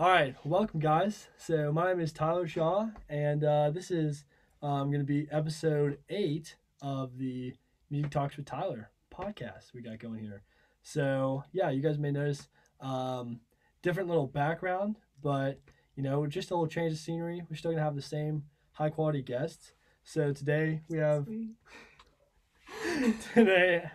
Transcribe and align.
All 0.00 0.08
right, 0.08 0.34
welcome 0.46 0.80
guys. 0.80 1.28
So 1.36 1.70
my 1.72 1.88
name 1.88 2.00
is 2.00 2.10
Tyler 2.10 2.48
Shaw, 2.48 2.88
and 3.10 3.44
uh, 3.44 3.68
this 3.68 3.90
is 3.90 4.24
um, 4.62 4.90
going 4.90 5.00
to 5.00 5.04
be 5.04 5.28
episode 5.30 5.98
eight 6.08 6.56
of 6.80 7.18
the 7.18 7.52
Music 7.90 8.10
Talks 8.10 8.38
with 8.38 8.46
Tyler 8.46 8.88
podcast 9.14 9.74
we 9.74 9.82
got 9.82 9.98
going 9.98 10.20
here. 10.20 10.40
So 10.82 11.44
yeah, 11.52 11.68
you 11.68 11.82
guys 11.82 11.98
may 11.98 12.12
notice 12.12 12.48
um, 12.80 13.40
different 13.82 14.08
little 14.08 14.26
background, 14.26 14.96
but 15.22 15.60
you 15.96 16.02
know, 16.02 16.26
just 16.26 16.50
a 16.50 16.54
little 16.54 16.66
change 16.66 16.94
of 16.94 16.98
scenery. 16.98 17.42
We're 17.50 17.56
still 17.56 17.72
gonna 17.72 17.82
have 17.82 17.94
the 17.94 18.00
same 18.00 18.44
high 18.72 18.88
quality 18.88 19.20
guests. 19.20 19.72
So 20.02 20.32
today 20.32 20.80
we 20.88 20.96
have 20.96 21.26
today 23.34 23.90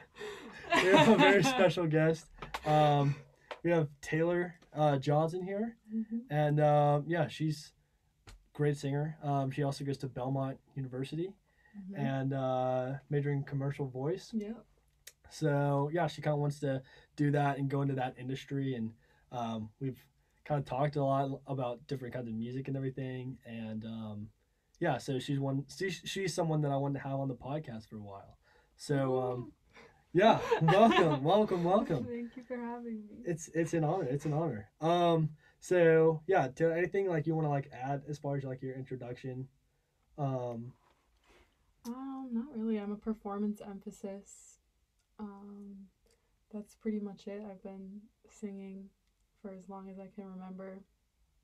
we 0.72 0.88
have 0.90 1.08
a 1.08 1.16
very 1.16 1.44
special 1.44 1.88
guest. 1.88 2.28
Um, 2.64 3.16
we 3.64 3.72
have 3.72 3.88
Taylor 4.02 4.54
uh, 4.76 4.98
Johnson 4.98 5.42
here, 5.44 5.78
Mhm. 5.94 6.22
and 6.30 6.60
um, 6.60 7.06
yeah, 7.08 7.28
she's 7.28 7.74
great 8.54 8.78
singer. 8.78 9.18
Um, 9.24 9.52
she 9.52 9.64
also 9.64 9.84
goes 9.84 9.98
to 10.00 10.08
Belmont 10.08 10.58
University 10.76 11.34
Mhm. 11.78 11.98
and 11.98 12.34
uh, 12.34 12.94
majoring 13.10 13.40
in 13.40 13.44
commercial 13.44 13.88
voice. 13.88 14.32
Yeah. 14.34 14.54
So 15.30 15.90
yeah, 15.94 16.08
she 16.08 16.22
kind 16.22 16.34
of 16.34 16.40
wants 16.40 16.60
to 16.60 16.82
do 17.16 17.32
that 17.32 17.58
and 17.58 17.70
go 17.70 17.82
into 17.82 17.96
that 17.96 18.16
industry, 18.18 18.76
and 18.76 18.94
um, 19.32 19.70
we've 19.80 20.00
kind 20.46 20.60
of 20.60 20.66
talked 20.66 20.96
a 20.96 21.04
lot 21.04 21.42
about 21.48 21.86
different 21.88 22.14
kinds 22.14 22.28
of 22.28 22.34
music 22.36 22.68
and 22.68 22.78
everything, 22.78 23.38
and 23.46 23.84
um, 23.86 24.30
yeah, 24.80 24.98
so 24.98 25.20
she's 25.20 25.40
one. 25.40 25.66
She's, 25.76 26.02
she's 26.06 26.34
someone 26.34 26.62
that 26.62 26.72
I 26.72 26.78
wanted 26.78 27.00
to 27.02 27.08
have 27.08 27.20
on 27.20 27.28
the 27.28 27.36
podcast 27.36 27.88
for 27.88 27.98
a 27.98 28.04
while. 28.04 28.38
So 28.78 29.20
um, 29.22 29.52
yeah, 30.16 30.40
welcome, 30.62 31.24
welcome, 31.24 31.64
welcome. 31.66 32.06
Thank 32.10 32.38
you 32.38 32.44
for 32.48 32.56
having 32.56 33.04
me. 33.06 33.18
It's 33.26 33.50
it's 33.54 33.74
an 33.74 33.84
honor. 33.84 34.06
It's 34.06 34.24
an 34.24 34.32
honor. 34.32 34.70
Um. 34.80 35.32
So 35.60 36.22
yeah, 36.26 36.48
to 36.56 36.72
anything 36.72 37.10
like 37.10 37.28
you 37.28 37.36
want 37.36 37.46
to 37.46 37.50
like 37.50 37.70
add 37.74 38.04
as 38.08 38.18
far 38.18 38.38
as 38.38 38.46
like 38.46 38.62
your 38.62 38.76
introduction. 38.76 39.50
Um. 40.18 40.72
Um, 41.86 42.30
not 42.32 42.46
really. 42.56 42.78
I'm 42.78 42.94
a 42.94 42.98
performance 42.98 43.60
emphasis. 43.60 44.60
Um, 45.20 45.88
that's 46.52 46.76
pretty 46.76 47.02
much 47.02 47.28
it. 47.28 47.44
I've 47.52 47.62
been 47.62 48.00
singing 48.30 48.86
for 49.42 49.52
as 49.52 49.68
long 49.68 49.90
as 49.90 50.00
I 50.00 50.08
can 50.16 50.32
remember. 50.32 50.82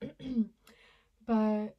but 1.27 1.75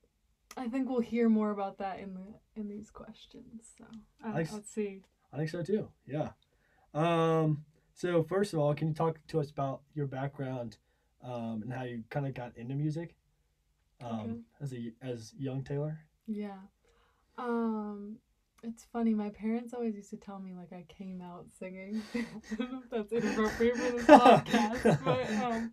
I 0.58 0.68
think 0.68 0.90
we'll 0.90 1.00
hear 1.00 1.30
more 1.30 1.52
about 1.52 1.78
that 1.78 2.00
in 2.00 2.12
the 2.12 2.60
in 2.60 2.68
these 2.68 2.90
questions. 2.90 3.72
So 3.78 3.84
uh, 4.22 4.32
Nice. 4.32 4.52
let's 4.52 4.70
see. 4.70 5.00
I 5.32 5.38
think 5.38 5.48
so 5.48 5.62
too. 5.62 5.88
Yeah. 6.06 6.28
Um. 6.94 7.64
So 7.94 8.22
first 8.22 8.52
of 8.52 8.58
all, 8.58 8.74
can 8.74 8.88
you 8.88 8.94
talk 8.94 9.18
to 9.28 9.40
us 9.40 9.50
about 9.50 9.82
your 9.94 10.06
background, 10.06 10.78
um, 11.22 11.62
and 11.62 11.72
how 11.72 11.82
you 11.84 12.04
kind 12.10 12.26
of 12.26 12.34
got 12.34 12.56
into 12.56 12.74
music, 12.74 13.14
um, 14.02 14.10
Okay. 14.20 14.40
as 14.60 14.74
a 14.74 14.92
as 15.02 15.34
young 15.38 15.62
Taylor? 15.62 15.98
Yeah. 16.26 16.58
Um, 17.38 18.16
it's 18.62 18.84
funny. 18.92 19.14
My 19.14 19.30
parents 19.30 19.74
always 19.74 19.94
used 19.94 20.10
to 20.10 20.16
tell 20.16 20.38
me 20.38 20.54
like 20.54 20.72
I 20.72 20.84
came 20.88 21.20
out 21.20 21.46
singing. 21.58 22.02
I 22.14 22.54
don't 22.56 22.72
know 22.72 22.82
if 22.84 22.90
that's 22.90 23.12
inappropriate 23.12 23.76
for 23.76 23.90
this 23.92 24.06
podcast, 24.06 25.00
but 25.04 25.30
um, 25.44 25.72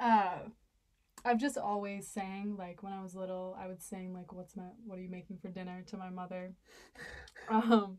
uh, 0.00 0.38
I've 1.24 1.40
just 1.40 1.58
always 1.58 2.06
sang. 2.08 2.56
Like 2.56 2.82
when 2.82 2.92
I 2.92 3.02
was 3.02 3.14
little, 3.14 3.56
I 3.60 3.66
would 3.66 3.82
sing 3.82 4.14
like, 4.14 4.32
"What's 4.32 4.56
my 4.56 4.64
What 4.86 4.98
are 4.98 5.02
you 5.02 5.10
making 5.10 5.38
for 5.38 5.48
dinner?" 5.48 5.82
to 5.88 5.96
my 5.96 6.10
mother. 6.10 6.54
Um, 7.48 7.98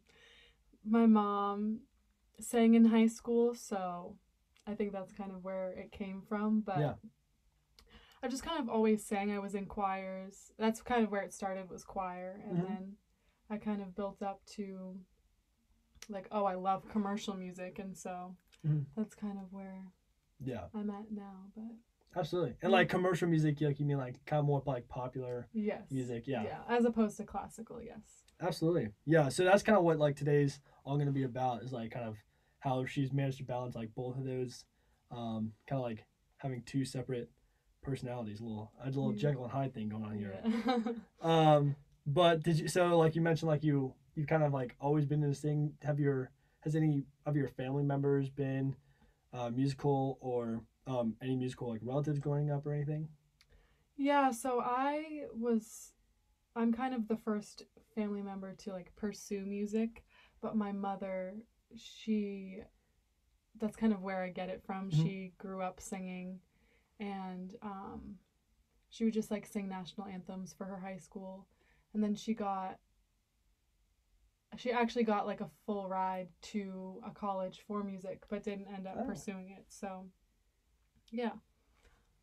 my 0.86 1.06
mom 1.06 1.82
sang 2.44 2.74
in 2.74 2.86
high 2.86 3.08
school, 3.08 3.54
so 3.56 4.18
I 4.68 4.76
think 4.76 4.92
that's 4.92 5.12
kind 5.14 5.32
of 5.32 5.44
where 5.44 5.72
it 5.72 5.92
came 5.92 6.22
from. 6.22 6.62
But 6.62 6.80
Yeah. 6.80 6.96
I 8.22 8.28
just 8.28 8.44
kind 8.44 8.60
of 8.60 8.70
always 8.70 9.06
sang. 9.06 9.32
I 9.32 9.40
was 9.40 9.56
in 9.56 9.66
choirs. 9.66 10.52
That's 10.58 10.82
kind 10.82 11.04
of 11.04 11.12
where 11.12 11.22
it 11.22 11.34
started 11.34 11.70
was 11.70 11.84
choir, 11.84 12.42
and 12.44 12.60
Mhm. 12.60 12.68
then 12.68 12.98
I 13.50 13.58
kind 13.58 13.82
of 13.82 13.96
built 13.96 14.22
up 14.22 14.46
to 14.58 15.00
like, 16.10 16.28
oh, 16.32 16.46
I 16.46 16.56
love 16.56 16.88
commercial 16.90 17.36
music, 17.36 17.80
and 17.80 17.96
so 17.98 18.36
Mhm. 18.66 18.86
that's 18.96 19.16
kind 19.16 19.38
of 19.40 19.52
where 19.54 19.92
Yeah, 20.42 20.70
I'm 20.74 20.90
at 20.90 21.12
now. 21.12 21.52
But 21.56 21.76
absolutely. 22.16 22.56
And 22.62 22.72
like 22.72 22.88
commercial 22.90 23.28
music, 23.28 23.60
like 23.62 23.80
you 23.80 23.86
mean 23.86 23.98
like 23.98 24.24
kind 24.26 24.40
of 24.40 24.46
more 24.46 24.64
like 24.66 24.88
popular 24.88 25.50
yes, 25.52 25.92
music? 25.92 26.28
Yeah. 26.28 26.44
yeah, 26.44 26.64
as 26.68 26.86
opposed 26.86 27.18
to 27.18 27.26
classical, 27.26 27.82
yes. 27.82 28.24
Absolutely. 28.40 28.94
Yeah. 29.06 29.28
So 29.30 29.44
that's 29.44 29.64
kind 29.64 29.78
of 29.78 29.84
what 29.84 30.00
like 30.00 30.16
today's 30.16 30.62
all 30.86 30.96
going 30.96 31.08
to 31.08 31.14
be 31.14 31.24
about 31.24 31.62
is 31.64 31.74
like 31.74 31.92
kind 31.92 32.06
of 32.08 32.18
how 32.60 32.86
she's 32.86 33.12
managed 33.14 33.38
to 33.38 33.44
balance 33.44 33.76
like 33.76 33.94
both 33.96 34.18
of 34.18 34.26
those, 34.26 34.66
um, 35.12 35.52
kind 35.68 35.80
of 35.80 35.86
like 35.86 36.06
having 36.38 36.62
two 36.66 36.86
separate 36.86 37.30
personalities. 37.82 38.40
A 38.40 38.44
little, 38.44 38.72
a 38.84 38.88
little 38.88 39.14
Yeah. 39.14 39.20
Jekyll 39.20 39.44
and 39.44 39.52
Hyde 39.52 39.74
thing 39.74 39.90
going 39.90 40.04
on 40.04 40.18
here. 40.18 40.40
Yeah. 40.44 40.78
Um, 41.22 41.76
but 42.06 42.44
did 42.44 42.60
you? 42.60 42.68
So 42.68 42.98
like 42.98 43.16
you 43.16 43.22
mentioned, 43.22 43.50
like 43.50 43.64
you 43.64 43.94
you've 44.16 44.28
kind 44.28 44.44
of 44.44 44.54
like 44.54 44.76
always 44.80 45.06
been 45.06 45.22
in 45.24 45.30
this 45.30 45.42
thing. 45.42 45.74
Have 45.84 46.00
your 46.00 46.32
has 46.62 46.76
any 46.76 47.04
of 47.26 47.36
your 47.36 47.48
family 47.48 47.84
members 47.84 48.30
been 48.30 48.76
uh, 49.34 49.50
musical 49.50 50.18
or 50.22 50.62
um, 50.88 51.16
any 51.22 51.36
musical 51.36 51.70
like 51.70 51.82
relatives 51.84 52.20
growing 52.20 52.52
up 52.52 52.66
or 52.66 52.74
anything? 52.74 53.08
Yeah, 53.98 54.32
so 54.32 54.62
I 54.64 55.26
was 55.34 55.92
I'm 56.56 56.74
kind 56.74 56.94
of 56.96 57.08
the 57.08 57.18
first 57.18 57.64
family 57.96 58.22
member 58.22 58.54
to 58.60 58.72
like 58.72 58.96
pursue 58.96 59.42
music, 59.46 60.04
but 60.42 60.56
my 60.56 60.72
mother, 60.72 61.36
she 61.76 62.60
that's 63.60 63.76
kind 63.76 63.92
of 63.94 64.02
where 64.02 64.24
I 64.24 64.30
get 64.30 64.50
it 64.50 64.64
from. 64.66 64.90
Mhm. 64.90 65.04
She 65.04 65.34
grew 65.38 65.62
up 65.62 65.80
singing 65.80 66.40
and 67.00 67.56
um 67.62 68.18
she 68.90 69.04
would 69.06 69.14
just 69.14 69.32
like 69.32 69.46
sing 69.46 69.68
national 69.70 70.08
anthems 70.08 70.54
for 70.54 70.66
her 70.66 70.80
high 70.80 70.98
school 70.98 71.48
and 71.94 72.04
then 72.04 72.16
she 72.16 72.34
got 72.34 72.80
she 74.58 74.72
actually 74.72 75.04
got 75.04 75.28
like 75.28 75.42
a 75.42 75.50
full 75.66 75.88
ride 75.88 76.28
to 76.42 77.02
a 77.06 77.12
college 77.12 77.62
for 77.68 77.84
music 77.84 78.24
but 78.30 78.44
didn't 78.44 78.68
end 78.74 78.88
up 78.88 78.96
Oh. 79.00 79.06
pursuing 79.06 79.50
it. 79.50 79.66
So 79.70 80.06
yeah. 81.12 81.34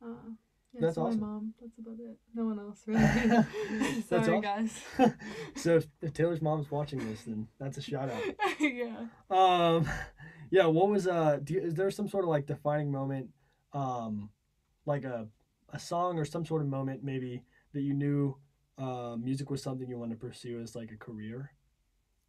Uh 0.03 0.33
yeah, 0.77 0.83
That's 0.83 0.97
so 0.97 1.07
awesome. 1.07 1.21
my 1.21 1.27
mom. 1.27 1.55
That's 1.61 1.79
about 1.79 1.99
it. 1.99 2.19
No 2.35 2.45
one 2.45 2.59
else 2.59 2.83
really. 2.87 3.01
That's 3.01 4.09
Sorry, 4.09 4.41
guys. 4.41 4.81
so 5.57 5.77
if, 5.77 5.87
if 6.03 6.13
Taylor's 6.13 6.43
mom's 6.43 6.71
watching 6.71 6.99
this, 7.09 7.23
then 7.23 7.49
that's 7.59 7.79
a 7.79 7.83
shout 7.83 8.11
out. 8.11 8.23
yeah. 8.61 9.07
Um, 9.31 9.89
yeah. 10.51 10.67
What 10.67 10.89
was 10.89 11.07
uh? 11.09 11.39
Do 11.43 11.55
you, 11.55 11.61
is 11.61 11.75
there 11.75 11.91
some 11.91 12.09
sort 12.09 12.25
of 12.25 12.31
like 12.31 12.47
defining 12.47 12.93
moment, 12.93 13.31
um, 13.73 14.29
like 14.85 15.05
a 15.05 15.29
a 15.73 15.79
song 15.79 16.19
or 16.19 16.25
some 16.25 16.45
sort 16.45 16.61
of 16.61 16.69
moment 16.69 17.03
maybe 17.03 17.43
that 17.73 17.81
you 17.81 17.95
knew, 17.95 18.37
uh, 18.79 19.17
music 19.19 19.51
was 19.51 19.63
something 19.63 19.89
you 19.89 19.99
wanted 19.99 20.21
to 20.21 20.27
pursue 20.27 20.61
as 20.61 20.77
like 20.77 20.91
a 20.93 20.97
career? 20.97 21.53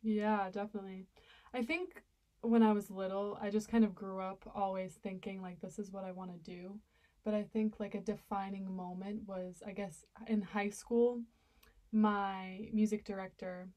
Yeah, 0.01 0.49
definitely. 0.51 1.05
I 1.53 1.63
think 1.63 2.01
when 2.41 2.63
I 2.63 2.71
was 2.71 2.89
little, 2.89 3.37
I 3.41 3.49
just 3.49 3.69
kind 3.69 3.83
of 3.83 3.93
grew 3.93 4.21
up 4.21 4.49
always 4.55 4.93
thinking 4.93 5.41
like 5.41 5.59
this 5.59 5.79
is 5.79 5.91
what 5.91 6.03
I 6.03 6.11
want 6.11 6.31
to 6.31 6.51
do. 6.51 6.79
But 7.27 7.35
I 7.35 7.43
think 7.43 7.77
like 7.77 7.93
a 7.93 7.99
defining 7.99 8.73
moment 8.73 9.23
was 9.27 9.61
I 9.67 9.73
guess 9.73 10.05
in 10.27 10.41
high 10.41 10.69
school, 10.69 11.23
my 11.91 12.69
music 12.71 13.03
director 13.03 13.67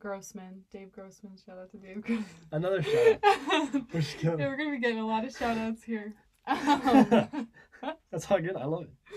Grossman, 0.00 0.64
Dave 0.72 0.90
Grossman, 0.90 1.36
shout 1.46 1.58
out 1.58 1.70
to 1.70 1.76
Dave 1.76 2.02
Grossman. 2.02 2.26
Another 2.50 2.82
shout 2.82 3.20
out. 3.22 3.72
We're 3.92 4.00
yeah, 4.20 4.48
we're 4.48 4.56
gonna 4.56 4.72
be 4.72 4.80
getting 4.80 4.98
a 4.98 5.06
lot 5.06 5.24
of 5.24 5.30
shout 5.30 5.56
outs 5.56 5.84
here. 5.84 6.14
Um, 6.48 7.92
That's 8.10 8.28
all 8.28 8.40
good. 8.40 8.56
I 8.56 8.64
love 8.64 8.82
it. 8.82 9.16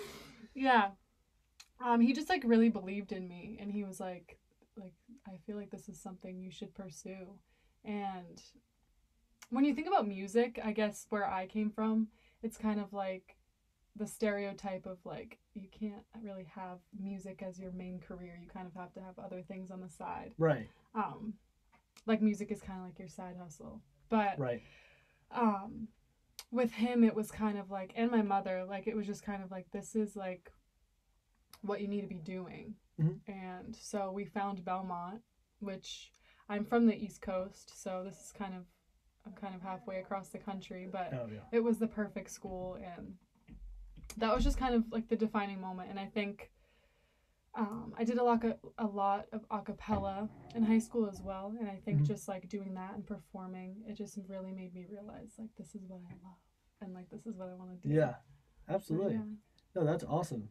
yeah. 0.53 0.89
Um, 1.83 2.01
he 2.01 2.13
just 2.13 2.29
like 2.29 2.43
really 2.45 2.69
believed 2.69 3.11
in 3.13 3.27
me 3.27 3.57
and 3.59 3.71
he 3.71 3.83
was 3.83 3.99
like 3.99 4.37
like 4.77 4.93
I 5.27 5.37
feel 5.47 5.55
like 5.57 5.71
this 5.71 5.89
is 5.89 5.99
something 5.99 6.39
you 6.39 6.51
should 6.51 6.75
pursue. 6.75 7.33
And 7.83 8.39
when 9.49 9.65
you 9.65 9.73
think 9.73 9.87
about 9.87 10.07
music, 10.07 10.59
I 10.63 10.71
guess 10.71 11.07
where 11.09 11.27
I 11.27 11.47
came 11.47 11.71
from, 11.71 12.09
it's 12.43 12.57
kind 12.57 12.79
of 12.79 12.93
like 12.93 13.35
the 13.95 14.07
stereotype 14.07 14.85
of 14.85 14.97
like 15.05 15.39
you 15.53 15.67
can't 15.71 16.03
really 16.21 16.47
have 16.55 16.79
music 16.99 17.41
as 17.41 17.59
your 17.59 17.71
main 17.71 17.99
career. 17.99 18.37
You 18.39 18.47
kind 18.47 18.67
of 18.67 18.73
have 18.79 18.93
to 18.93 19.01
have 19.01 19.17
other 19.17 19.41
things 19.41 19.71
on 19.71 19.81
the 19.81 19.89
side. 19.89 20.33
Right. 20.37 20.69
Um 20.93 21.33
like 22.05 22.21
music 22.21 22.51
is 22.51 22.61
kind 22.61 22.79
of 22.79 22.85
like 22.85 22.99
your 22.99 23.07
side 23.09 23.35
hustle. 23.41 23.81
But 24.09 24.37
Right. 24.39 24.61
um 25.31 25.87
with 26.51 26.71
him 26.71 27.03
it 27.03 27.13
was 27.15 27.29
kind 27.31 27.57
of 27.57 27.69
like 27.71 27.91
and 27.95 28.09
my 28.11 28.21
mother 28.21 28.63
like 28.63 28.87
it 28.87 28.95
was 28.95 29.05
just 29.05 29.23
kind 29.23 29.43
of 29.43 29.51
like 29.51 29.69
this 29.71 29.95
is 29.95 30.15
like 30.15 30.51
what 31.61 31.81
you 31.81 31.87
need 31.87 32.01
to 32.01 32.07
be 32.07 32.19
doing 32.19 32.75
Mhm. 32.99 33.19
and 33.27 33.75
so 33.75 34.11
we 34.11 34.23
found 34.25 34.63
belmont 34.63 35.21
which 35.59 36.13
i'm 36.47 36.63
from 36.63 36.85
the 36.85 36.95
east 36.95 37.21
coast 37.21 37.73
so 37.81 38.03
this 38.05 38.17
is 38.21 38.31
kind 38.31 38.53
of 38.55 38.63
kind 39.35 39.53
of 39.55 39.61
halfway 39.61 39.97
across 39.99 40.29
the 40.29 40.37
country 40.37 40.87
but 40.91 41.13
Oh 41.13 41.27
yeah. 41.31 41.39
it 41.51 41.63
was 41.63 41.77
the 41.79 41.87
perfect 41.87 42.29
school 42.31 42.77
and 42.83 43.15
that 44.17 44.33
was 44.33 44.43
just 44.43 44.57
kind 44.57 44.73
of 44.75 44.83
like 44.91 45.07
the 45.09 45.15
defining 45.15 45.59
moment 45.61 45.89
and 45.89 45.99
i 45.99 46.05
think 46.05 46.51
um, 47.55 47.93
i 47.97 48.03
did 48.03 48.17
a 48.17 48.23
lot, 48.23 48.43
of, 48.43 48.55
a 48.77 48.85
lot 48.85 49.25
of 49.33 49.41
a 49.49 49.61
cappella 49.61 50.29
in 50.55 50.63
high 50.63 50.79
school 50.79 51.07
as 51.09 51.21
well 51.21 51.55
and 51.59 51.67
i 51.69 51.75
think 51.85 52.01
Mhm. 52.01 52.05
just 52.07 52.27
like 52.27 52.47
doing 52.49 52.73
that 52.75 52.93
and 52.95 53.05
performing 53.05 53.83
it 53.87 53.93
just 53.95 54.17
really 54.27 54.51
made 54.51 54.73
me 54.73 54.85
realize 54.89 55.35
like 55.37 55.49
this 55.57 55.73
is 55.75 55.83
what 55.87 56.01
i 56.09 56.13
love 56.23 56.37
and 56.81 56.93
like 56.93 57.09
this 57.09 57.25
is 57.25 57.35
what 57.35 57.49
i 57.49 57.53
want 57.55 57.71
to 57.81 57.87
do 57.87 57.93
Yeah. 57.93 58.15
So, 58.69 58.73
Absolutely. 58.73 59.13
yeah. 59.15 59.21
No, 59.75 59.85
that's 59.85 60.03
awesome. 60.03 60.49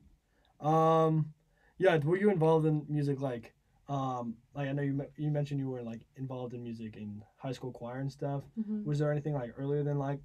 Um, 0.61 1.35
yeah, 1.79 1.99
were 1.99 2.17
you 2.17 2.31
involved 2.31 2.65
in 2.65 2.87
music 2.89 3.21
like, 3.21 3.55
um, 3.89 4.37
like 4.55 4.69
I 4.69 4.73
know 4.73 4.83
you 4.83 5.07
you 5.17 5.31
mentioned 5.31 5.61
you 5.61 5.69
were 5.71 5.83
like 5.83 6.01
involved 6.17 6.55
in 6.55 6.63
music 6.63 6.97
in 6.97 7.23
high 7.37 7.53
school 7.53 7.73
choir 7.73 7.99
and 7.99 8.11
stuff. 8.11 8.43
Mhm. 8.59 8.85
Was 8.85 8.99
there 8.99 9.11
anything 9.13 9.35
like 9.35 9.55
earlier 9.57 9.83
than 9.83 9.99
like 9.99 10.21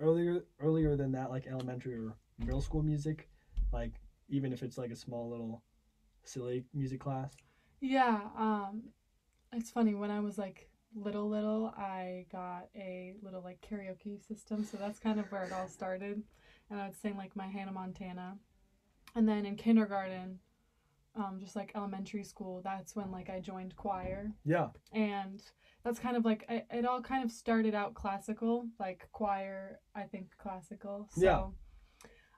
earlier 0.00 0.44
earlier 0.60 0.96
than 0.96 1.12
that 1.12 1.30
like 1.30 1.46
elementary 1.46 1.94
or 1.94 2.16
middle 2.38 2.60
school 2.60 2.82
music, 2.82 3.28
like 3.72 3.92
even 4.28 4.52
if 4.52 4.62
it's 4.62 4.76
like 4.76 4.90
a 4.90 4.96
small 4.96 5.30
little 5.30 5.62
silly 6.24 6.64
music 6.74 7.00
class? 7.00 7.34
Yeah, 7.80 8.28
um 8.36 8.82
it's 9.52 9.70
funny 9.70 9.94
when 9.94 10.10
I 10.10 10.20
was 10.20 10.36
like 10.38 10.68
little 10.94 11.28
little, 11.28 11.72
I 11.76 12.26
got 12.32 12.68
a 12.74 13.14
little 13.22 13.42
like 13.42 13.60
karaoke 13.60 14.20
system, 14.26 14.64
so 14.64 14.76
that's 14.76 14.98
kind 14.98 15.18
of 15.20 15.30
where 15.30 15.44
it 15.44 15.52
all 15.52 15.68
started. 15.68 16.22
And 16.70 16.80
I 16.80 16.84
would 16.86 16.96
sing 16.96 17.16
like 17.16 17.36
my 17.36 17.46
Hannah 17.46 17.72
Montana. 17.72 18.38
And 19.14 19.28
then 19.28 19.46
in 19.46 19.56
kindergarten, 19.56 20.40
um 21.16 21.38
just 21.40 21.56
like 21.56 21.72
elementary 21.74 22.24
school, 22.24 22.60
that's 22.62 22.94
when 22.94 23.10
like 23.10 23.30
I 23.30 23.40
joined 23.40 23.76
choir 23.76 24.32
Yeah. 24.44 24.68
and 24.92 25.42
that's 25.84 25.98
kind 25.98 26.16
of 26.16 26.24
like 26.24 26.44
it, 26.48 26.66
it 26.70 26.84
all 26.84 27.00
kind 27.00 27.24
of 27.24 27.30
started 27.30 27.74
out 27.74 27.94
classical, 27.94 28.68
like 28.78 29.08
choir, 29.12 29.80
I 29.94 30.02
think 30.02 30.36
classical. 30.38 31.08
So 31.10 31.22
Yeah. 31.22 31.46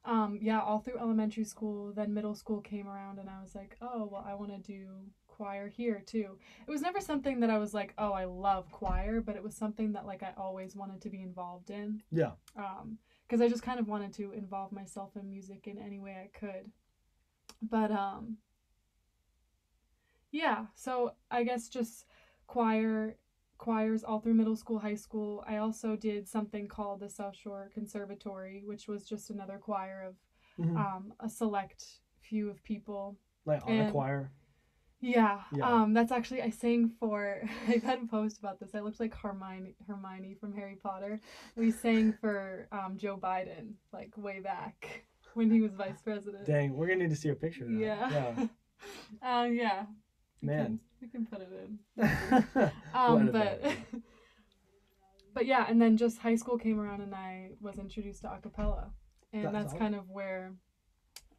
um 0.04 0.38
yeah, 0.40 0.60
all 0.60 0.78
through 0.80 0.98
elementary 0.98 1.44
school, 1.44 1.92
then 1.92 2.14
middle 2.14 2.34
school 2.34 2.60
came 2.60 2.88
around 2.88 3.19
and 3.19 3.28
I 3.28 3.40
was 3.40 3.54
like, 3.54 3.76
"Oh, 3.80 4.08
well 4.10 4.25
I 4.26 4.34
want 4.34 4.52
to 4.52 4.58
do 4.58 5.10
choir 5.26 5.69
here 5.69 6.00
too." 6.06 6.38
It 6.66 6.70
was 6.70 6.82
never 6.82 7.00
something 7.00 7.40
that 7.40 7.50
I 7.50 7.58
was 7.58 7.75
like, 7.75 7.94
"Oh, 7.98 8.12
I 8.12 8.25
love 8.25 8.70
choir," 8.70 9.20
but 9.20 9.36
it 9.36 9.42
was 9.42 9.56
something 9.56 9.92
that 9.92 10.06
like 10.06 10.22
I 10.22 10.32
always 10.36 10.76
wanted 10.76 11.00
to 11.02 11.10
be 11.10 11.22
involved 11.22 11.70
in. 11.70 12.02
Yeah. 12.12 12.32
Um 12.56 12.98
because 13.26 13.40
I 13.42 13.48
just 13.48 13.62
kind 13.62 13.78
of 13.78 13.88
wanted 13.88 14.14
to 14.14 14.32
involve 14.32 14.72
myself 14.72 15.14
in 15.16 15.28
music 15.28 15.66
in 15.66 15.76
any 15.78 15.98
way 15.98 16.16
I 16.25 16.38
could. 16.38 16.70
But 17.60 17.90
um 17.90 18.38
yeah, 20.32 20.66
so 20.75 21.12
I 21.30 21.44
guess 21.44 21.69
just 21.69 22.06
choir 22.46 23.16
choirs 23.58 24.04
all 24.04 24.20
through 24.20 24.34
middle 24.34 24.54
school, 24.56 24.78
high 24.78 24.94
school. 24.94 25.42
I 25.46 25.56
also 25.56 25.96
did 25.96 26.28
something 26.28 26.69
called 26.69 27.00
the 27.00 27.08
South 27.10 27.34
Shore 27.36 27.70
Conservatory, 27.75 28.62
which 28.64 28.86
was 28.86 29.04
just 29.04 29.30
another 29.30 29.58
choir 29.58 30.04
of 30.06 30.14
Mhm. 30.64 30.76
um, 30.76 31.12
a 31.20 31.28
select 31.28 31.84
few 32.20 32.48
of 32.50 32.62
people. 32.62 33.16
like 33.44 33.66
on 33.66 33.80
a 33.80 33.90
choir. 33.90 34.30
Yeah, 35.00 35.42
Yeah. 35.52 35.66
um, 35.82 35.92
that's 35.94 36.12
actually 36.12 36.42
I 36.42 36.50
sang 36.50 36.88
for. 37.00 37.40
I've 37.69 37.82
had 37.82 38.02
a 38.02 38.06
post 38.06 38.38
about 38.38 38.58
this. 38.60 38.75
I 38.75 38.80
looked 38.80 39.00
like 39.00 39.14
Hermione, 39.14 39.75
Hermione 39.86 40.34
from 40.34 40.52
Harry 40.54 40.76
Potter. 40.76 41.19
We 41.56 41.70
sang 41.70 42.12
for 42.12 42.69
um, 42.72 42.96
Joe 42.98 43.16
Biden, 43.16 43.75
like 43.92 44.16
way 44.19 44.40
back 44.40 45.04
when 45.34 45.50
he 45.50 45.60
was 45.62 45.75
vice 45.75 46.02
president. 46.02 46.46
Dang, 46.46 46.76
we're 46.76 46.88
gonna 46.88 47.04
need 47.04 47.10
to 47.10 47.16
see 47.16 47.30
a 47.30 47.34
picture. 47.34 47.64
Of 47.64 47.70
that. 47.70 47.78
Yeah. 47.78 48.46
uh, 49.22 49.44
yeah. 49.46 49.86
We 50.43 50.49
Man. 50.49 50.64
can, 50.64 50.81
we 51.02 51.08
can 51.08 51.26
put 51.26 51.40
it 51.40 51.49
in. 51.52 52.70
Um, 52.94 53.31
but 53.32 53.62
but 55.35 55.46
yeah, 55.46 55.67
and 55.69 55.81
then 55.81 55.96
just 55.96 56.19
high 56.19 56.37
school 56.37 56.58
came 56.58 56.81
around 56.81 57.00
and 57.00 57.14
I 57.14 57.50
was 57.61 57.79
introduced 57.79 58.23
to 58.23 58.29
acapella, 58.29 58.90
and 59.32 59.44
That's 59.44 59.73
that's, 59.73 59.75
kind 59.75 59.94
of 59.94 60.08
where 60.11 60.55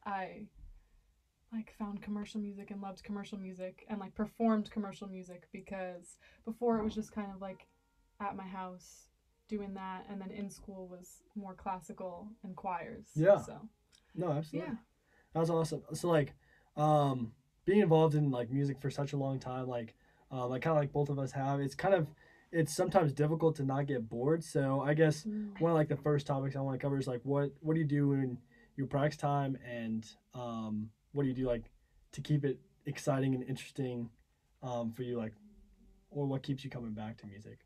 I 0.05 0.47
like 1.51 1.73
found 1.77 2.01
commercial 2.01 2.39
music 2.39 2.71
and 2.71 2.81
loved 2.81 3.03
commercial 3.03 3.37
music 3.37 3.85
and 3.89 3.99
like 3.99 4.13
performed 4.13 4.69
commercial 4.69 5.07
music 5.07 5.47
because 5.51 6.17
before 6.45 6.77
it 6.77 6.83
was 6.83 6.93
just 6.93 7.11
kind 7.11 7.31
of 7.33 7.41
like 7.41 7.67
at 8.21 8.35
my 8.35 8.45
house 8.45 9.07
doing 9.47 9.73
that, 9.73 10.05
and 10.09 10.21
then 10.21 10.31
in 10.31 10.49
school 10.49 10.87
was 10.87 11.23
more 11.35 11.55
classical 11.55 12.27
and 12.43 12.55
choirs. 12.55 13.07
Yeah. 13.15 13.41
So 13.41 13.59
no, 14.15 14.31
absolutely. 14.31 14.71
yeah. 14.71 14.77
That 15.33 15.39
was 15.39 15.49
awesome. 15.49 15.83
So 15.93 16.09
like, 16.09 16.33
um, 16.77 17.33
being 17.65 17.79
involved 17.81 18.15
in 18.15 18.31
like 18.31 18.49
music 18.49 18.79
for 18.81 18.89
such 18.89 19.13
a 19.13 19.17
long 19.17 19.39
time, 19.39 19.67
like, 19.67 19.95
uh, 20.31 20.47
like 20.47 20.61
kind 20.61 20.75
of 20.75 20.81
like 20.81 20.91
both 20.91 21.09
of 21.09 21.19
us 21.19 21.31
have, 21.31 21.59
it's 21.59 21.75
kind 21.75 21.93
of, 21.93 22.07
it's 22.51 22.73
sometimes 22.73 23.13
difficult 23.13 23.55
to 23.57 23.63
not 23.63 23.85
get 23.85 24.09
bored. 24.09 24.43
So 24.43 24.81
I 24.81 24.93
guess 24.93 25.25
Mm. 25.25 25.59
one 25.59 25.71
of 25.71 25.75
like 25.77 25.89
the 25.89 25.95
first 25.97 26.25
topics 26.25 26.55
I 26.55 26.61
want 26.61 26.79
to 26.79 26.83
cover 26.83 26.97
is 26.97 27.07
like 27.07 27.21
what 27.23 27.51
what 27.59 27.73
do 27.73 27.79
you 27.79 27.85
do 27.85 28.13
in 28.13 28.37
your 28.75 28.87
practice 28.87 29.17
time 29.17 29.57
and 29.63 30.05
um, 30.33 30.89
what 31.11 31.23
do 31.23 31.29
you 31.29 31.35
do 31.35 31.45
like 31.45 31.69
to 32.13 32.21
keep 32.21 32.45
it 32.45 32.57
exciting 32.85 33.35
and 33.35 33.43
interesting 33.43 34.09
um, 34.63 34.91
for 34.91 35.03
you 35.03 35.17
like, 35.17 35.33
or 36.09 36.25
what 36.25 36.41
keeps 36.41 36.63
you 36.63 36.69
coming 36.69 36.93
back 36.93 37.17
to 37.17 37.27
music? 37.27 37.59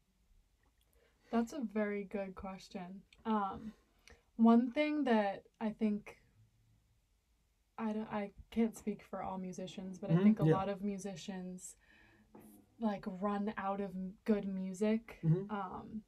That's 1.31 1.53
a 1.53 1.61
very 1.73 2.03
good 2.03 2.35
question. 2.35 3.01
Um, 3.25 3.71
one 4.35 4.69
thing 4.71 5.03
that 5.05 5.43
I 5.61 5.69
think 5.69 6.17
I, 7.77 7.91
don't- 7.93 8.11
I 8.11 8.31
can't 8.51 8.75
speak 8.77 9.01
for 9.03 9.21
all 9.23 9.37
musicians, 9.37 9.97
but 9.99 10.11
I 10.11 10.15
Mhm, 10.15 10.23
think 10.23 10.39
a 10.39 10.45
yeah. 10.45 10.53
lot 10.53 10.69
of 10.69 10.83
musicians 10.83 11.75
like 12.79 13.05
run 13.07 13.53
out 13.57 13.79
of 13.81 13.91
good 14.25 14.45
music. 14.45 15.19
Mhm. 15.23 15.49
Um, 15.49 16.03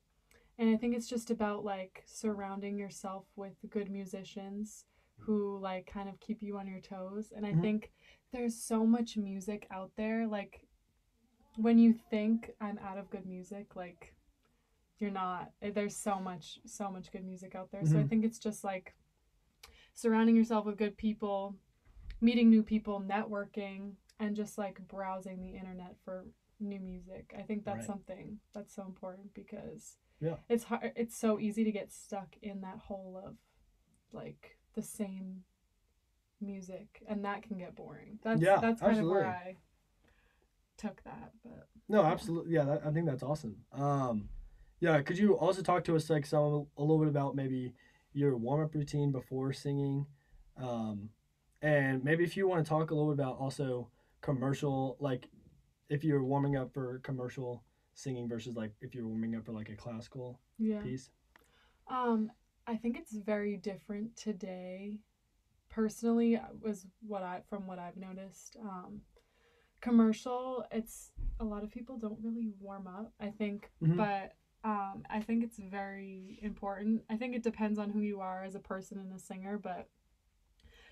and 0.58 0.70
I 0.70 0.78
think 0.78 0.96
it's 0.96 1.08
just 1.08 1.32
about 1.32 1.64
like 1.64 2.04
surrounding 2.06 2.78
yourself 2.78 3.26
with 3.36 3.56
good 3.70 3.90
musicians 3.90 4.86
who 5.18 5.58
like 5.60 5.86
kind 5.88 6.10
of 6.10 6.20
keep 6.20 6.42
you 6.42 6.58
on 6.58 6.68
your 6.68 6.80
toes. 6.82 7.32
And 7.36 7.46
I 7.46 7.54
Mhm. 7.54 7.62
think 7.62 7.92
there's 8.32 8.56
so 8.56 8.86
much 8.86 9.18
music 9.18 9.68
out 9.72 9.92
there. 9.96 10.28
Like 10.28 10.68
when 11.56 11.78
you 11.78 11.94
think 11.94 12.52
I'm 12.60 12.78
out 12.80 12.98
of 12.98 13.10
good 13.10 13.26
music, 13.26 13.76
like 13.76 14.14
you're 15.00 15.12
not. 15.12 15.52
Eh, 15.62 15.72
There's 15.72 15.96
so 15.96 16.20
much, 16.20 16.60
so 16.66 16.90
much 16.90 17.12
good 17.12 17.26
music 17.26 17.54
out 17.56 17.72
there. 17.72 17.86
So 17.86 17.98
I 18.00 18.04
Mhm. 18.04 18.10
think 18.10 18.26
it's 18.26 18.40
just 18.40 18.64
like 18.64 18.94
surrounding 19.96 20.36
yourself 20.36 20.66
with 20.66 20.78
good 20.78 20.98
people, 20.98 21.56
meeting 22.22 22.50
new 22.50 22.62
people, 22.62 23.02
networking, 23.02 23.94
and 24.20 24.36
just 24.36 24.58
like 24.58 24.86
browsing 24.88 25.42
the 25.42 25.58
internet 25.58 25.96
for 26.04 26.26
new 26.60 26.80
music. 26.80 27.34
I 27.38 27.42
think 27.42 27.66
that's 27.66 27.78
Right. 27.78 27.86
something 27.86 28.40
that's 28.54 28.74
so 28.74 28.84
important 28.86 29.34
because 29.34 29.98
Yeah. 30.20 30.38
it's 30.48 30.66
hard. 30.66 30.94
It's 30.96 31.18
so 31.18 31.40
easy 31.40 31.64
to 31.64 31.72
get 31.72 31.92
stuck 31.92 32.38
in 32.42 32.62
that 32.62 32.78
hole 32.78 33.18
of 33.26 33.38
like 34.12 34.58
the 34.74 34.82
same 34.82 35.44
music, 36.40 37.04
and 37.08 37.24
that 37.26 37.42
can 37.44 37.58
get 37.58 37.76
boring. 37.76 38.20
That's 38.22 38.42
Yeah, 38.42 38.60
that's 38.60 38.82
kind 38.82 39.00
of 39.00 39.10
where. 39.10 39.26
I 39.26 39.58
took 40.78 41.02
that, 41.04 41.32
but 41.44 41.68
No, 41.88 42.04
absolutely. 42.04 42.54
Yeah, 42.54 42.66
that, 42.66 42.86
I 42.86 42.92
think 42.92 43.06
that's 43.06 43.24
awesome. 43.24 43.64
Um, 43.72 44.30
yeah, 44.80 45.02
could 45.02 45.18
you 45.18 45.38
also 45.38 45.62
talk 45.62 45.84
to 45.86 45.96
us 45.96 46.10
like 46.10 46.26
some 46.26 46.68
a 46.78 46.82
little 46.82 47.00
bit 47.00 47.08
about 47.08 47.36
maybe 47.36 47.74
your 48.16 48.38
warm 48.38 48.64
up 48.64 48.74
routine 48.74 49.12
before 49.12 49.54
singing, 49.54 50.06
um, 50.58 51.10
and 51.62 52.04
maybe 52.04 52.24
if 52.24 52.38
you 52.38 52.48
want 52.48 52.66
to 52.66 52.70
talk 52.70 52.92
a 52.92 52.96
little 52.96 53.14
bit 53.14 53.22
about 53.22 53.38
also 53.38 53.90
commercial, 54.22 54.96
like 55.00 55.28
if 55.90 56.04
you're 56.04 56.24
warming 56.24 56.56
up 56.56 56.74
for 56.74 57.00
commercial 57.00 57.64
singing 57.94 58.28
versus 58.28 58.56
like 58.56 58.72
if 58.82 58.96
you're 58.96 59.08
warming 59.08 59.36
up 59.36 59.46
for 59.46 59.52
like 59.52 59.70
a 59.70 59.76
classical 59.76 60.40
yeah. 60.58 60.82
piece. 60.82 61.10
Um, 61.88 62.32
I 62.68 62.76
think 62.76 62.98
it's 62.98 63.14
very 63.14 63.58
different 63.58 64.16
today. 64.16 65.00
Personally, 65.70 66.38
uh, 66.38 66.42
was 66.62 66.88
what 67.06 67.22
I 67.22 67.42
from 67.50 67.68
what 67.68 67.80
I've 67.80 67.98
noticed. 67.98 68.56
Um, 68.62 69.02
commercial, 69.82 70.66
it's 70.72 71.12
a 71.40 71.44
lot 71.44 71.64
of 71.64 71.72
people 71.72 71.98
don't 71.98 72.18
really 72.24 72.54
warm 72.60 72.88
up. 72.88 73.12
I 73.20 73.30
think, 73.30 73.70
Mhm. 73.84 73.98
but 73.98 74.34
um, 74.66 75.04
I 75.10 75.22
think 75.22 75.44
it's 75.44 75.60
very 75.60 76.40
important. 76.42 77.04
I 77.10 77.16
think 77.18 77.36
it 77.36 77.44
depends 77.44 77.78
on 77.78 77.92
who 77.92 78.02
you 78.02 78.20
are 78.20 78.44
as 78.44 78.56
a 78.56 78.60
person 78.60 78.98
and 78.98 79.14
a 79.14 79.20
singer, 79.20 79.60
but 79.60 79.88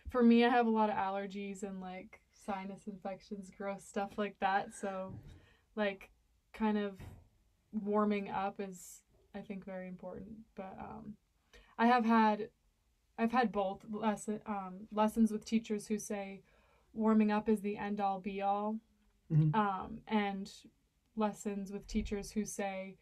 for 0.10 0.22
me, 0.22 0.46
I 0.46 0.50
have 0.50 0.68
a 0.68 0.70
lot 0.70 0.90
of 0.92 0.96
allergies 0.96 1.64
and 1.64 1.82
like 1.82 2.22
sinus 2.46 2.88
infections, 2.88 3.50
gross 3.58 3.84
stuff 3.84 4.12
like 4.18 4.36
that. 4.42 4.74
So, 4.76 5.14
like, 5.76 6.12
kind 6.54 6.78
of 6.78 7.00
warming 7.72 8.30
up 8.30 8.60
is, 8.60 9.02
I 9.34 9.40
think, 9.40 9.66
very 9.66 9.88
important. 9.88 10.36
But 10.56 10.78
um, 10.80 11.16
I 11.80 11.88
have 11.88 12.06
had, 12.06 12.50
I've 13.18 13.32
had 13.32 13.52
both 13.52 13.80
lesson 13.90 14.40
um, 14.46 14.88
lessons 14.92 15.32
with 15.32 15.46
teachers 15.46 15.88
who 15.88 15.98
say 15.98 16.44
warming 16.94 17.32
up 17.32 17.50
is 17.50 17.62
the 17.62 17.78
end 17.78 18.00
all 18.00 18.20
be 18.20 18.42
all, 18.42 18.78
Mhm. 19.32 19.56
um, 19.56 20.02
and 20.08 20.52
lessons 21.16 21.72
with 21.72 21.88
teachers 21.88 22.32
who 22.32 22.46
say 22.46 22.98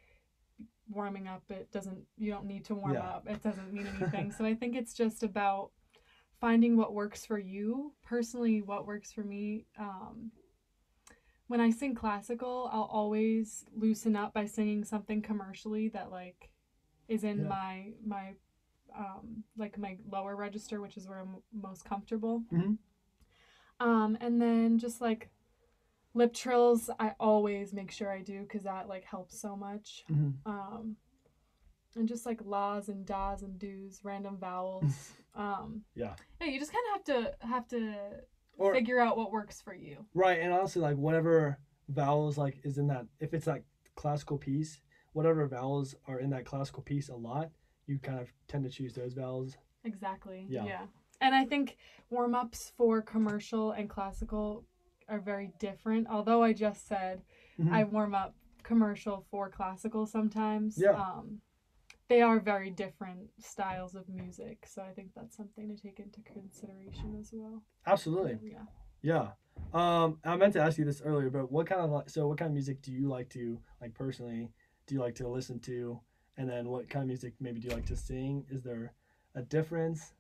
warming 0.91 1.27
up 1.27 1.43
it 1.49 1.71
doesn't 1.71 1.99
you 2.17 2.31
don't 2.31 2.45
need 2.45 2.65
to 2.65 2.75
warm 2.75 2.93
Yeah. 2.93 3.01
up 3.03 3.27
it 3.27 3.41
doesn't 3.41 3.71
mean 3.73 3.87
anything 3.97 4.31
so 4.31 4.45
i 4.45 4.53
think 4.53 4.75
it's 4.75 4.93
just 4.93 5.23
about 5.23 5.71
finding 6.39 6.75
what 6.77 6.93
works 6.93 7.25
for 7.25 7.37
you 7.37 7.93
personally 8.03 8.61
what 8.61 8.85
works 8.85 9.11
for 9.11 9.23
me 9.23 9.65
um, 9.79 10.31
when 11.47 11.61
i 11.61 11.69
sing 11.69 11.95
classical 11.95 12.69
i'll 12.73 12.89
always 12.91 13.65
loosen 13.75 14.15
up 14.15 14.33
by 14.33 14.45
singing 14.45 14.83
something 14.83 15.21
commercially 15.21 15.87
that 15.89 16.11
like 16.11 16.49
is 17.07 17.23
in 17.23 17.41
Yeah. 17.43 17.47
my 17.49 17.91
my 18.05 18.33
um, 18.97 19.43
like 19.57 19.77
my 19.77 19.97
lower 20.11 20.35
register 20.35 20.81
which 20.81 20.97
is 20.97 21.07
where 21.07 21.19
i'm 21.19 21.37
most 21.53 21.85
comfortable 21.85 22.43
Mhm. 22.51 22.77
um, 23.79 24.17
and 24.21 24.41
then 24.41 24.77
just 24.77 24.99
like 25.01 25.29
lip 26.13 26.33
trills 26.33 26.89
i 26.99 27.13
always 27.19 27.73
make 27.73 27.89
sure 27.91 28.11
i 28.11 28.21
do 28.21 28.41
because 28.41 28.63
that 28.63 28.87
like 28.89 29.03
helps 29.05 29.39
so 29.39 29.55
much 29.55 30.03
Mhm. 30.11 30.33
um, 30.45 30.95
and 31.95 32.07
just 32.07 32.25
like 32.25 32.39
laws 32.45 32.87
and 32.89 33.05
das 33.05 33.41
and 33.41 33.59
do's, 33.59 33.99
random 34.03 34.37
vowels. 34.37 35.11
um, 35.35 35.83
Yeah. 35.93 36.15
yeah, 36.39 36.47
you 36.47 36.57
just 36.57 36.71
kind 36.71 36.83
of 36.87 36.93
have 36.93 37.03
to 37.03 37.45
have 37.47 37.67
to 37.67 37.95
Or 38.57 38.73
figure 38.73 38.97
out 38.99 39.17
what 39.17 39.29
works 39.31 39.61
for 39.61 39.73
you. 39.73 40.05
right, 40.13 40.39
and 40.39 40.53
honestly, 40.53 40.81
like 40.81 40.95
whatever 40.95 41.59
vowels 41.89 42.37
like 42.37 42.61
is 42.63 42.77
in 42.77 42.87
that, 42.87 43.07
if 43.19 43.33
it's 43.33 43.45
like 43.45 43.65
classical 43.95 44.37
piece, 44.37 44.79
whatever 45.11 45.45
vowels 45.47 45.93
are 46.07 46.19
in 46.19 46.29
that 46.29 46.45
classical 46.45 46.81
piece 46.81 47.09
a 47.09 47.15
lot, 47.15 47.49
you 47.87 47.99
kind 47.99 48.19
of 48.21 48.31
tend 48.47 48.63
to 48.63 48.69
choose 48.69 48.93
those 48.93 49.13
vowels. 49.13 49.57
Exactly. 49.83 50.45
Yeah. 50.49 50.63
Yeah. 50.63 50.85
And 51.19 51.35
I 51.35 51.43
think 51.43 51.75
warm 52.09 52.33
ups 52.35 52.71
for 52.77 53.01
commercial 53.01 53.71
and 53.71 53.89
classical 53.89 54.63
are 55.11 55.19
very 55.19 55.51
different. 55.59 56.07
Although 56.09 56.41
I 56.41 56.53
just 56.53 56.87
said 56.87 57.21
Mhm. 57.59 57.71
I 57.71 57.83
warm 57.83 58.15
up 58.15 58.33
commercial 58.63 59.25
for 59.29 59.49
classical 59.49 60.07
sometimes. 60.07 60.77
Yeah. 60.77 60.91
Um, 60.91 61.41
they 62.07 62.21
are 62.21 62.39
very 62.39 62.69
different 62.71 63.29
styles 63.39 63.95
of 63.95 64.07
music, 64.09 64.65
so 64.65 64.81
I 64.81 64.91
think 64.93 65.13
that's 65.13 65.35
something 65.35 65.73
to 65.73 65.81
take 65.81 65.99
into 65.99 66.21
consideration 66.21 67.15
as 67.19 67.31
well. 67.33 67.61
Absolutely. 67.85 68.39
Yeah. 68.41 68.65
Yeah. 69.01 69.31
Um, 69.73 70.19
I 70.23 70.35
meant 70.35 70.53
to 70.53 70.61
ask 70.61 70.77
you 70.77 70.85
this 70.85 71.01
earlier, 71.01 71.29
but 71.29 71.51
what 71.51 71.67
kind 71.67 71.81
of 71.81 71.91
like, 71.91 72.09
so 72.09 72.27
what 72.27 72.37
kind 72.37 72.47
of 72.47 72.53
music 72.53 72.81
do 72.81 72.91
you 72.91 73.07
like 73.07 73.29
to 73.29 73.59
like 73.79 73.93
personally? 73.93 74.51
Do 74.87 74.95
you 74.95 75.01
like 75.01 75.15
to 75.15 75.27
listen 75.27 75.59
to? 75.61 75.99
And 76.37 76.49
then 76.49 76.69
what 76.69 76.89
kind 76.89 77.03
of 77.03 77.07
music 77.07 77.33
maybe 77.39 77.59
do 77.59 77.67
you 77.67 77.73
like 77.73 77.85
to 77.87 77.95
sing? 77.95 78.45
Is 78.49 78.63
there 78.63 78.93
a 79.35 79.41
difference? 79.41 80.13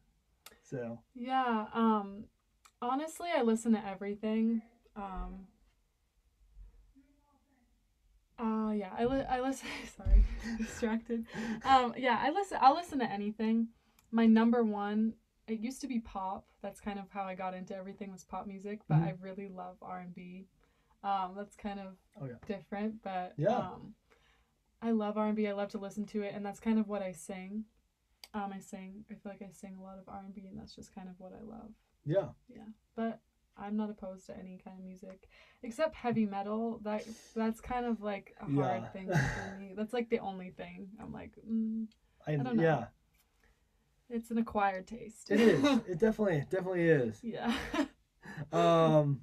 So 0.63 0.99
Yeah. 1.13 1.67
Um, 1.73 2.25
honestly, 2.81 3.29
I 3.35 3.41
listen 3.41 3.73
to 3.73 3.85
everything. 3.85 4.61
Um, 4.95 5.47
uh, 8.39 8.71
yeah, 8.71 8.89
I, 8.97 9.05
li- 9.05 9.25
I 9.29 9.39
listen. 9.41 9.67
Sorry, 9.97 10.25
distracted. 10.57 11.25
Um, 11.63 11.93
yeah, 11.97 12.19
I 12.21 12.31
listen. 12.31 12.57
I'll 12.61 12.75
listen 12.75 12.99
to 12.99 13.05
anything. 13.11 13.67
My 14.11 14.25
number 14.25 14.63
one. 14.63 15.13
It 15.47 15.59
used 15.59 15.81
to 15.81 15.87
be 15.87 15.99
pop. 15.99 16.47
That's 16.61 16.79
kind 16.79 16.97
of 16.99 17.05
how 17.09 17.23
I 17.23 17.35
got 17.35 17.53
into 17.53 17.75
everything 17.75 18.11
was 18.11 18.23
pop 18.23 18.47
music. 18.47 18.79
But 18.87 18.99
Mhm. 18.99 19.03
I 19.07 19.13
really 19.21 19.47
love 19.49 19.77
R 19.81 19.99
and 19.99 20.13
B. 20.13 20.47
Um, 21.03 21.33
that's 21.35 21.55
kind 21.55 21.79
of 21.79 21.97
Oh, 22.19 22.25
yeah. 22.25 22.35
different, 22.47 23.01
but 23.01 23.33
Yeah. 23.37 23.57
Um, 23.57 23.95
I 24.81 24.91
love 24.91 25.17
R 25.17 25.27
and 25.27 25.35
B. 25.35 25.47
I 25.47 25.53
love 25.53 25.69
to 25.69 25.77
listen 25.77 26.05
to 26.07 26.21
it, 26.23 26.33
and 26.35 26.45
that's 26.45 26.59
kind 26.59 26.79
of 26.79 26.87
what 26.87 27.01
I 27.01 27.11
sing. 27.11 27.65
Um, 28.33 28.51
I 28.53 28.59
sing. 28.59 29.03
I 29.11 29.15
feel 29.15 29.31
like 29.31 29.41
I 29.41 29.51
sing 29.51 29.75
a 29.77 29.81
lot 29.83 29.97
of 29.99 30.07
R 30.07 30.21
and 30.25 30.33
B, 30.33 30.47
and 30.47 30.57
that's 30.57 30.73
just 30.75 30.93
kind 30.95 31.09
of 31.09 31.19
what 31.19 31.33
I 31.33 31.41
love. 31.41 31.71
yeah, 32.05 32.29
I'm 33.61 33.77
not 33.77 33.89
opposed 33.89 34.25
to 34.27 34.37
any 34.37 34.59
kind 34.63 34.77
of 34.79 34.83
music, 34.83 35.27
except 35.61 35.95
heavy 35.95 36.25
metal. 36.25 36.79
That 36.83 37.05
that's 37.35 37.61
kind 37.61 37.85
of 37.85 38.01
like 38.01 38.35
a 38.41 38.45
hard 38.45 38.81
Yeah. 38.83 38.89
thing 38.89 39.07
for 39.07 39.59
me. 39.59 39.73
That's 39.77 39.93
like 39.93 40.09
the 40.09 40.19
only 40.19 40.49
thing. 40.49 40.89
I'm 40.99 41.13
like, 41.13 41.31
mm, 41.47 41.85
I, 42.25 42.35
don't 42.35 42.55
know. 42.57 42.63
yeah, 42.63 42.85
it's 44.09 44.31
an 44.31 44.37
acquired 44.39 44.87
taste. 44.87 45.29
it 45.29 45.39
is. 45.39 45.63
it 45.87 45.99
definitely 45.99 46.43
definitely 46.49 46.89
is. 46.89 47.19
yeah. 47.23 47.53
Um, 48.51 49.21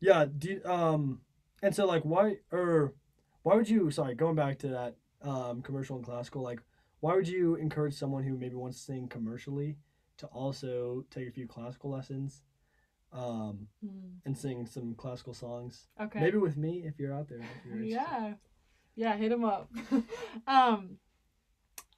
yeah. 0.00 0.24
Do 0.24 0.60
um, 0.64 1.20
and 1.62 1.74
so 1.74 1.86
like 1.86 2.02
why 2.02 2.38
or 2.50 2.94
why 3.42 3.54
would 3.54 3.68
you? 3.68 3.90
Sorry, 3.90 4.14
going 4.14 4.34
back 4.34 4.58
to 4.60 4.68
that 4.68 4.96
um 5.22 5.62
commercial 5.62 5.96
and 5.96 6.04
classical. 6.04 6.42
Like, 6.42 6.62
why 7.00 7.14
would 7.14 7.28
you 7.28 7.54
encourage 7.56 7.94
someone 7.94 8.24
who 8.24 8.36
maybe 8.36 8.56
wants 8.56 8.78
to 8.78 8.84
sing 8.84 9.08
commercially 9.08 9.76
to 10.18 10.26
also 10.28 11.04
take 11.10 11.28
a 11.28 11.30
few 11.30 11.46
classical 11.46 11.90
lessons? 11.90 12.42
Um, 13.16 13.68
Mm, 13.84 14.16
and 14.24 14.36
sing 14.36 14.66
some 14.66 14.94
classical 14.94 15.34
songs. 15.34 15.86
okay. 16.00 16.20
Maybe 16.20 16.38
with 16.38 16.56
me 16.56 16.82
if 16.86 16.98
you're 16.98 17.12
out 17.14 17.28
there. 17.28 17.40
You're. 17.66 17.82
Yeah. 17.82 18.34
Yeah, 18.94 19.16
hit 19.16 19.32
him 19.32 19.44
up. 19.44 19.70
um 20.46 20.98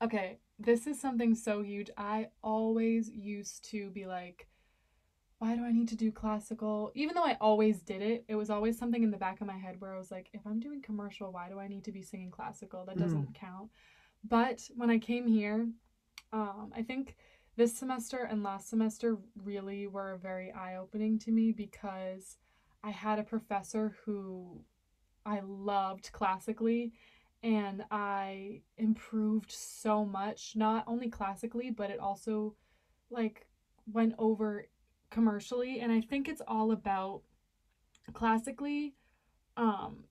okay, 0.03 0.39
this 0.59 0.87
is 0.87 1.01
something 1.01 1.35
so 1.35 1.63
huge. 1.63 1.91
I 1.97 2.29
always 2.43 3.09
used 3.09 3.65
to 3.71 3.91
be 3.91 4.07
like 4.07 4.47
why 5.39 5.55
do 5.55 5.65
I 5.65 5.71
need 5.71 5.89
to 5.89 5.97
do 5.97 6.11
classical? 6.11 6.91
Even 6.97 7.15
though 7.15 7.25
I 7.25 7.37
always 7.41 7.81
did 7.83 8.03
it, 8.03 8.25
it 8.27 8.35
was 8.35 8.51
always 8.51 8.77
something 8.77 9.05
in 9.05 9.13
the 9.13 9.17
back 9.17 9.41
of 9.41 9.47
my 9.47 9.57
head 9.57 9.81
where 9.81 9.95
I 9.95 9.99
was 9.99 10.11
like, 10.11 10.29
if 10.33 10.41
I'm 10.45 10.59
doing 10.59 10.83
commercial, 10.83 11.31
why 11.31 11.49
do 11.49 11.61
I 11.61 11.69
need 11.69 11.85
to 11.85 11.93
be 11.93 12.03
singing 12.03 12.33
classical? 12.33 12.85
That 12.85 12.99
doesn't 12.99 13.35
count. 13.35 13.71
But 14.25 14.63
when 14.75 14.91
I 14.91 14.99
came 14.99 15.29
here, 15.29 15.69
um, 16.33 16.73
I 16.77 16.83
think 16.83 17.15
this 17.59 17.77
semester 17.77 18.19
and 18.19 18.45
last 18.45 18.71
semester 18.71 19.19
really 19.43 19.89
were 19.89 20.17
very 20.23 20.53
eye 20.53 20.77
opening 20.77 21.19
to 21.19 21.33
me 21.33 21.51
because 21.51 22.37
I 22.85 22.91
had 22.91 23.19
a 23.19 23.25
professor 23.25 23.97
who 24.05 24.61
I 25.27 25.41
loved 25.45 26.13
classically 26.13 26.93
and 27.43 27.85
I 27.91 28.61
improved 28.77 29.51
so 29.51 30.05
much, 30.05 30.53
not 30.55 30.85
only 30.87 31.11
classically, 31.11 31.73
but 31.73 31.91
it 31.91 31.99
also 31.99 32.55
like 33.11 33.49
went 33.93 34.15
over 34.19 34.69
commercially 35.11 35.81
and 35.81 35.91
I 35.91 36.01
think 36.01 36.29
it's 36.29 36.43
all 36.47 36.71
about 36.71 37.23
classically 38.13 38.95
um 39.57 40.05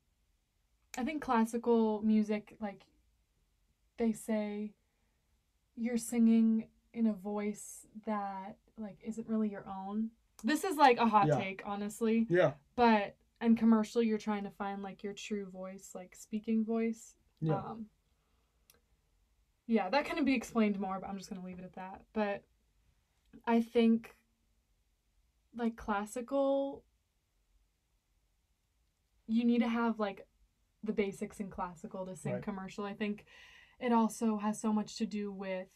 I 0.98 1.04
think 1.04 1.22
classical 1.22 2.02
music 2.02 2.58
like 2.60 2.82
they 3.98 4.12
say 4.12 4.74
you're 5.78 5.98
singing 5.98 6.66
in 6.98 7.06
a 7.08 7.14
voice 7.14 7.86
that 8.08 8.58
like 8.78 8.98
isn't 9.04 9.28
really 9.28 9.50
your 9.50 9.66
own. 9.70 10.10
This 10.44 10.64
is 10.64 10.78
like 10.78 10.98
a 10.98 11.06
hot 11.08 11.28
Yeah. 11.28 11.38
take, 11.38 11.62
honestly 11.66 12.26
Yeah. 12.30 12.54
but 12.76 13.16
and 13.40 13.56
commercial 13.58 14.02
you're 14.02 14.18
trying 14.18 14.44
to 14.46 14.50
find 14.50 14.82
like 14.82 15.04
your 15.04 15.14
true 15.14 15.46
voice 15.50 15.92
like 15.94 16.16
speaking 16.16 16.66
voice 16.66 17.16
Yeah. 17.40 17.56
um 17.58 17.86
yeah 19.68 19.90
that 19.90 20.06
can 20.06 20.24
be 20.26 20.34
explained 20.34 20.80
more 20.80 21.00
but 21.00 21.08
i'm 21.08 21.18
just 21.20 21.30
gonna 21.30 21.44
leave 21.46 21.60
it 21.60 21.66
at 21.66 21.74
that 21.74 22.02
but 22.14 22.44
i 23.46 23.62
think 23.62 24.16
like 25.56 25.76
classical 25.76 26.84
you 29.28 29.44
need 29.46 29.60
to 29.62 29.68
have 29.68 30.00
like 30.00 30.26
the 30.84 30.94
basics 30.94 31.40
in 31.40 31.50
classical 31.50 32.06
to 32.08 32.16
sing 32.16 32.34
Right. 32.34 32.42
commercial 32.44 32.86
i 32.86 32.94
think 32.94 33.26
it 33.80 33.92
also 33.94 34.38
has 34.38 34.60
so 34.60 34.74
much 34.74 34.96
to 34.98 35.06
do 35.06 35.32
with 35.32 35.68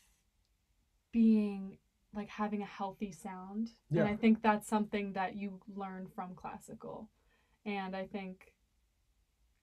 being 1.11 1.77
like 2.13 2.29
having 2.29 2.61
a 2.61 2.65
healthy 2.65 3.11
sound 3.11 3.69
Yeah. 3.89 4.01
and 4.01 4.09
i 4.09 4.15
think 4.15 4.41
that's 4.41 4.67
something 4.67 5.13
that 5.13 5.35
you 5.35 5.59
learn 5.75 6.07
from 6.15 6.35
classical 6.35 7.09
and 7.65 7.95
i 7.95 8.05
think 8.05 8.53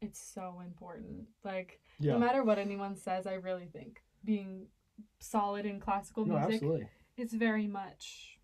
it's 0.00 0.20
so 0.20 0.62
important 0.64 1.26
like 1.44 1.80
yeah. 1.98 2.12
no 2.12 2.18
matter 2.18 2.44
what 2.44 2.58
anyone 2.58 2.94
says 2.96 3.26
i 3.26 3.34
really 3.34 3.66
think 3.72 4.02
being 4.24 4.66
solid 5.20 5.66
in 5.66 5.80
classical 5.80 6.24
no, 6.24 6.34
music 6.34 6.54
absolutely. 6.54 6.88
it's 7.16 7.34
very 7.34 7.66
much 7.66 8.38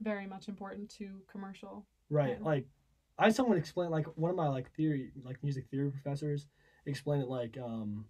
very 0.00 0.26
much 0.26 0.48
important 0.48 0.88
to 0.90 1.22
commercial 1.30 1.86
Right. 2.12 2.36
Yeah. 2.38 2.46
Like 2.46 2.66
I 3.18 3.30
someone 3.30 3.56
explain 3.56 3.90
like 3.90 4.06
one 4.16 4.30
of 4.30 4.36
my 4.36 4.48
like 4.48 4.70
theory 4.76 5.12
like 5.24 5.42
music 5.42 5.64
theory 5.70 5.90
professors 5.90 6.46
explained 6.84 7.22
it 7.22 7.28
like 7.28 7.56
um 7.56 8.04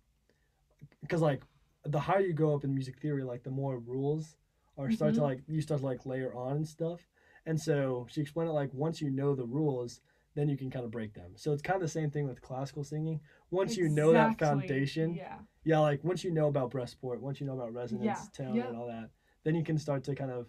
because 1.01 1.23
like 1.23 1.43
the 1.85 2.01
higher 2.01 2.21
you 2.21 2.33
go 2.33 2.55
up 2.55 2.65
in 2.65 2.75
music 2.75 2.99
theory 3.01 3.25
like 3.25 3.43
the 3.43 3.51
more 3.51 3.79
rules 3.79 4.37
are 4.79 4.91
start 4.91 5.15
to 5.15 5.21
Mhm. 5.21 5.25
like 5.25 5.43
you 5.49 5.61
start 5.61 5.81
to 5.81 5.87
like 5.87 6.07
layer 6.07 6.35
on 6.35 6.57
and 6.57 6.69
stuff. 6.69 7.01
And 7.45 7.61
so 7.61 8.07
she 8.09 8.21
explained 8.21 8.51
it 8.51 8.55
like 8.55 8.73
once 8.73 9.01
you 9.01 9.11
know 9.11 9.35
the 9.35 9.45
rules, 9.45 10.01
then 10.35 10.49
you 10.49 10.57
can 10.57 10.71
kind 10.71 10.85
of 10.85 10.91
break 10.91 11.13
them. 11.15 11.33
So 11.37 11.53
it's 11.53 11.61
kind 11.63 11.77
of 11.77 11.83
the 11.83 11.89
same 11.89 12.11
thing 12.11 12.27
with 12.27 12.41
classical 12.41 12.85
singing. 12.85 13.21
Once 13.51 13.77
you 13.77 13.89
know 13.89 14.13
that 14.13 14.39
foundation, 14.39 15.15
yeah 15.15 15.39
yeah, 15.65 15.79
like 15.79 16.03
once 16.03 16.25
you 16.25 16.33
know 16.33 16.49
about 16.49 16.71
breath 16.71 16.89
support, 16.89 17.21
once 17.21 17.41
you 17.41 17.47
know 17.47 17.53
about 17.55 17.73
resonance, 17.73 18.29
Yeah, 18.35 18.45
tone, 18.47 18.57
yeah. 18.57 18.67
and 18.69 18.77
all 18.77 18.87
that, 18.89 19.11
then 19.45 19.55
you 19.55 19.63
can 19.63 19.79
start 19.79 20.03
to 20.05 20.15
kind 20.15 20.31
of 20.31 20.49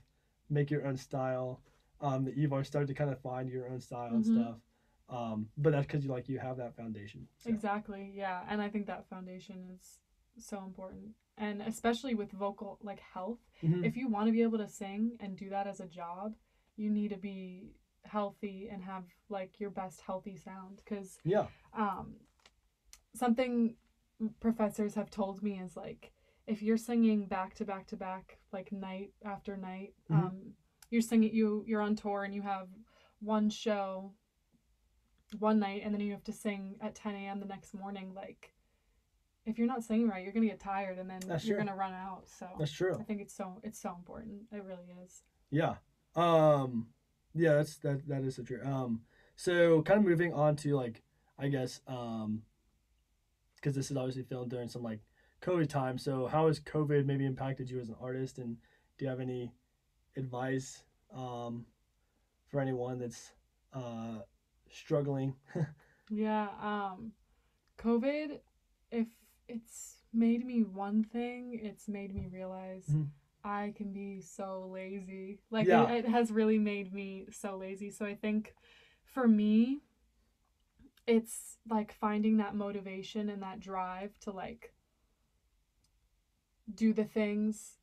make 0.50 0.72
your 0.72 0.88
own 0.88 0.98
style. 0.98 1.62
Um, 2.02 2.25
the 2.25 2.32
Evar 2.32 2.66
start 2.66 2.88
to 2.88 2.94
kind 2.96 3.12
of 3.12 3.20
find 3.20 3.48
your 3.48 3.70
own 3.70 3.80
style 3.80 4.13
and 4.16 4.24
Mhm. 4.25 4.32
stuff. 4.32 4.58
Um, 5.10 5.50
but 5.58 5.72
that's 5.72 5.86
because 5.86 6.04
you 6.04 6.10
like 6.10 6.28
you 6.30 6.40
have 6.40 6.58
that 6.58 6.75
foundation. 6.75 7.28
So, 7.38 7.50
Exactly. 7.52 8.12
Yeah, 8.16 8.44
and 8.48 8.60
I 8.62 8.70
think 8.70 8.88
that 8.88 9.06
foundation 9.08 9.70
is 9.80 10.00
so 10.44 10.63
important. 10.63 11.13
And 11.38 11.62
especially 11.63 12.13
with 12.16 12.32
vocal 12.32 12.78
like 12.82 13.00
health, 13.00 13.40
Mhm. 13.62 13.84
if 13.84 13.98
you 13.98 14.08
want 14.08 14.28
to 14.28 14.32
be 14.32 14.44
able 14.44 14.60
to 14.60 14.68
sing 14.68 15.18
and 15.20 15.36
do 15.38 15.50
that 15.50 15.68
as 15.68 15.80
a 15.80 15.88
job, 15.88 16.36
you 16.75 16.90
need 16.90 17.10
to 17.10 17.18
be 17.18 17.75
healthy 18.04 18.68
and 18.70 18.84
have 18.84 19.06
like 19.30 19.60
your 19.60 19.70
best 19.70 20.02
healthy 20.02 20.36
sound 20.36 20.84
cuz 20.86 21.20
yeah, 21.24 21.48
um 21.74 22.20
something 23.16 23.75
professors 24.40 24.96
have 24.96 25.10
told 25.10 25.42
me 25.42 25.60
is 25.60 25.75
like 25.78 26.12
if 26.46 26.62
you're 26.62 26.78
singing 26.78 27.25
back 27.28 27.54
to 27.56 27.66
back 27.66 27.88
to 27.88 27.96
back 27.96 28.40
like 28.52 28.72
night 28.72 29.13
after 29.24 29.56
night 29.56 29.96
Mhm. 30.10 30.16
um 30.25 30.56
you're 30.90 31.02
singing 31.02 31.34
you 31.34 31.63
you're 31.66 31.82
on 31.82 31.96
tour 31.96 32.24
and 32.25 32.34
you 32.36 32.42
have 32.42 32.70
one 33.22 33.50
show 33.50 34.13
one 35.40 35.60
night 35.60 35.82
and 35.84 35.94
then 35.94 36.02
you 36.02 36.12
have 36.12 36.24
to 36.25 36.34
sing 36.34 36.78
at 36.82 36.94
10 36.96 37.16
a.m 37.16 37.40
the 37.40 37.46
next 37.46 37.74
morning 37.74 38.13
like 38.13 38.54
if 39.46 39.58
you're 39.58 39.68
not 39.68 39.84
singing 39.84 40.08
right 40.08 40.24
you're 40.24 40.34
gonna 40.34 40.46
get 40.46 40.60
tired 40.60 40.98
and 41.00 41.10
then 41.10 41.20
That's 41.28 41.46
you're 41.46 41.58
true. 41.58 41.66
gonna 41.66 41.78
run 41.78 41.94
out 41.94 42.24
so 42.28 42.48
that's 42.60 42.72
true. 42.72 42.98
i 43.00 43.04
think 43.04 43.22
it's 43.22 43.34
so 43.36 43.60
it's 43.64 43.80
so 43.80 43.94
important 43.96 44.44
it 44.52 44.64
really 44.64 44.88
is 45.04 45.22
Yeah. 45.52 45.76
Um, 46.16 46.88
yeah, 47.34 47.56
that's 47.56 47.78
that 47.78 48.08
that 48.08 48.24
is 48.24 48.36
so 48.36 48.44
true. 48.44 48.62
Um, 48.64 49.02
so 49.36 49.82
kind 49.82 50.00
of 50.00 50.06
moving 50.06 50.32
on 50.34 50.56
to 50.58 50.76
like 50.76 51.02
I 51.40 51.48
guess 51.48 51.82
um, 51.88 52.44
because 53.56 53.76
this 53.76 53.90
is 53.90 53.98
obviously 53.98 54.22
filmed 54.24 54.52
during 54.52 54.70
some 54.70 54.84
like 54.84 55.00
COVID 55.42 55.68
time. 55.70 55.98
So 55.98 56.28
how 56.28 56.46
has 56.48 56.60
COVID 56.60 57.06
maybe 57.06 57.26
impacted 57.26 57.70
you 57.70 57.80
as 57.80 57.90
an 57.90 57.96
artist, 58.00 58.38
and 58.38 58.58
do 58.98 59.06
you 59.06 59.10
have 59.10 59.20
any 59.20 59.52
advice 60.16 60.84
um, 61.16 61.66
for 62.48 62.60
anyone 62.60 63.00
that's 63.00 63.32
uh, 63.74 64.20
struggling? 64.72 65.36
Yeah, 66.10 66.50
um 66.62 67.14
COVID 67.80 68.40
if 68.92 69.08
it's 69.48 69.98
made 70.14 70.46
me 70.46 70.64
one 70.64 71.04
thing, 71.04 71.60
it's 71.62 71.88
made 71.88 72.14
me 72.14 72.28
realize 72.32 72.86
Mhm. 72.90 73.10
I 73.44 73.74
can 73.76 73.92
be 73.92 74.22
so 74.22 74.70
lazy. 74.72 75.40
Like 75.52 75.68
Yeah. 75.68 75.90
it, 75.90 76.06
it 76.06 76.10
has 76.10 76.32
really 76.32 76.60
made 76.60 76.94
me 76.94 77.28
so 77.32 77.58
lazy. 77.58 77.90
So 77.90 78.06
I 78.06 78.16
think 78.16 78.54
for 79.04 79.28
me 79.28 79.82
it's 81.06 81.58
like 81.70 81.92
finding 81.94 82.38
that 82.38 82.56
motivation 82.56 83.30
and 83.30 83.44
that 83.44 83.60
drive 83.60 84.18
to 84.20 84.32
like 84.32 84.74
do 86.74 86.94
the 86.94 87.04
things 87.04 87.78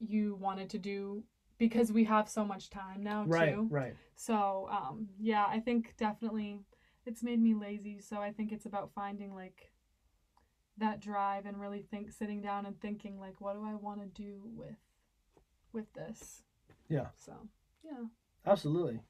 you 0.00 0.36
wanted 0.36 0.70
to 0.70 0.78
do 0.78 1.24
because 1.58 1.92
we 1.92 2.04
have 2.04 2.28
so 2.28 2.44
much 2.44 2.70
time 2.70 3.02
now 3.02 3.24
right, 3.26 3.52
too. 3.54 3.66
right. 3.70 3.94
So, 4.14 4.68
um, 4.70 5.08
yeah, 5.20 5.44
I 5.46 5.60
think 5.60 5.94
definitely 5.96 6.60
it's 7.04 7.22
made 7.22 7.40
me 7.40 7.54
lazy. 7.54 8.00
So 8.00 8.18
I 8.18 8.32
think 8.32 8.52
it's 8.52 8.66
about 8.66 8.92
finding 8.94 9.34
like 9.34 9.70
that 10.78 11.00
drive 11.00 11.46
and 11.46 11.60
really 11.60 11.82
think 11.82 12.10
sitting 12.10 12.40
down 12.40 12.66
and 12.66 12.80
thinking 12.80 13.18
like 13.20 13.40
what 13.40 13.54
do 13.54 13.64
I 13.64 13.74
want 13.74 14.00
to 14.00 14.06
do 14.06 14.50
with 14.56 14.76
with 15.72 15.92
this? 15.94 16.42
Yeah. 16.88 17.08
So, 17.16 17.32
yeah. 17.84 18.04
Absolutely. 18.46 19.00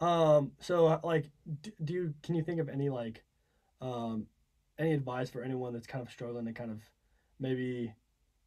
Um, 0.00 0.52
so 0.60 1.00
like, 1.04 1.30
d- 1.62 1.72
do 1.84 1.92
you 1.92 2.14
can 2.22 2.34
you 2.34 2.42
think 2.42 2.60
of 2.60 2.68
any 2.68 2.88
like, 2.88 3.24
um, 3.80 4.26
any 4.78 4.92
advice 4.92 5.30
for 5.30 5.42
anyone 5.42 5.72
that's 5.72 5.86
kind 5.86 6.04
of 6.04 6.10
struggling 6.10 6.46
to 6.46 6.52
kind 6.52 6.70
of 6.70 6.82
maybe, 7.38 7.92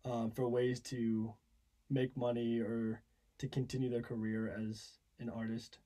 um, 0.05 0.31
for 0.31 0.47
ways 0.47 0.79
to 0.81 1.33
make 1.89 2.15
money 2.17 2.59
or 2.59 3.01
to 3.39 3.47
continue 3.47 3.89
their 3.89 4.01
career 4.01 4.49
as 4.49 4.97
an 5.19 5.29
artist 5.29 5.79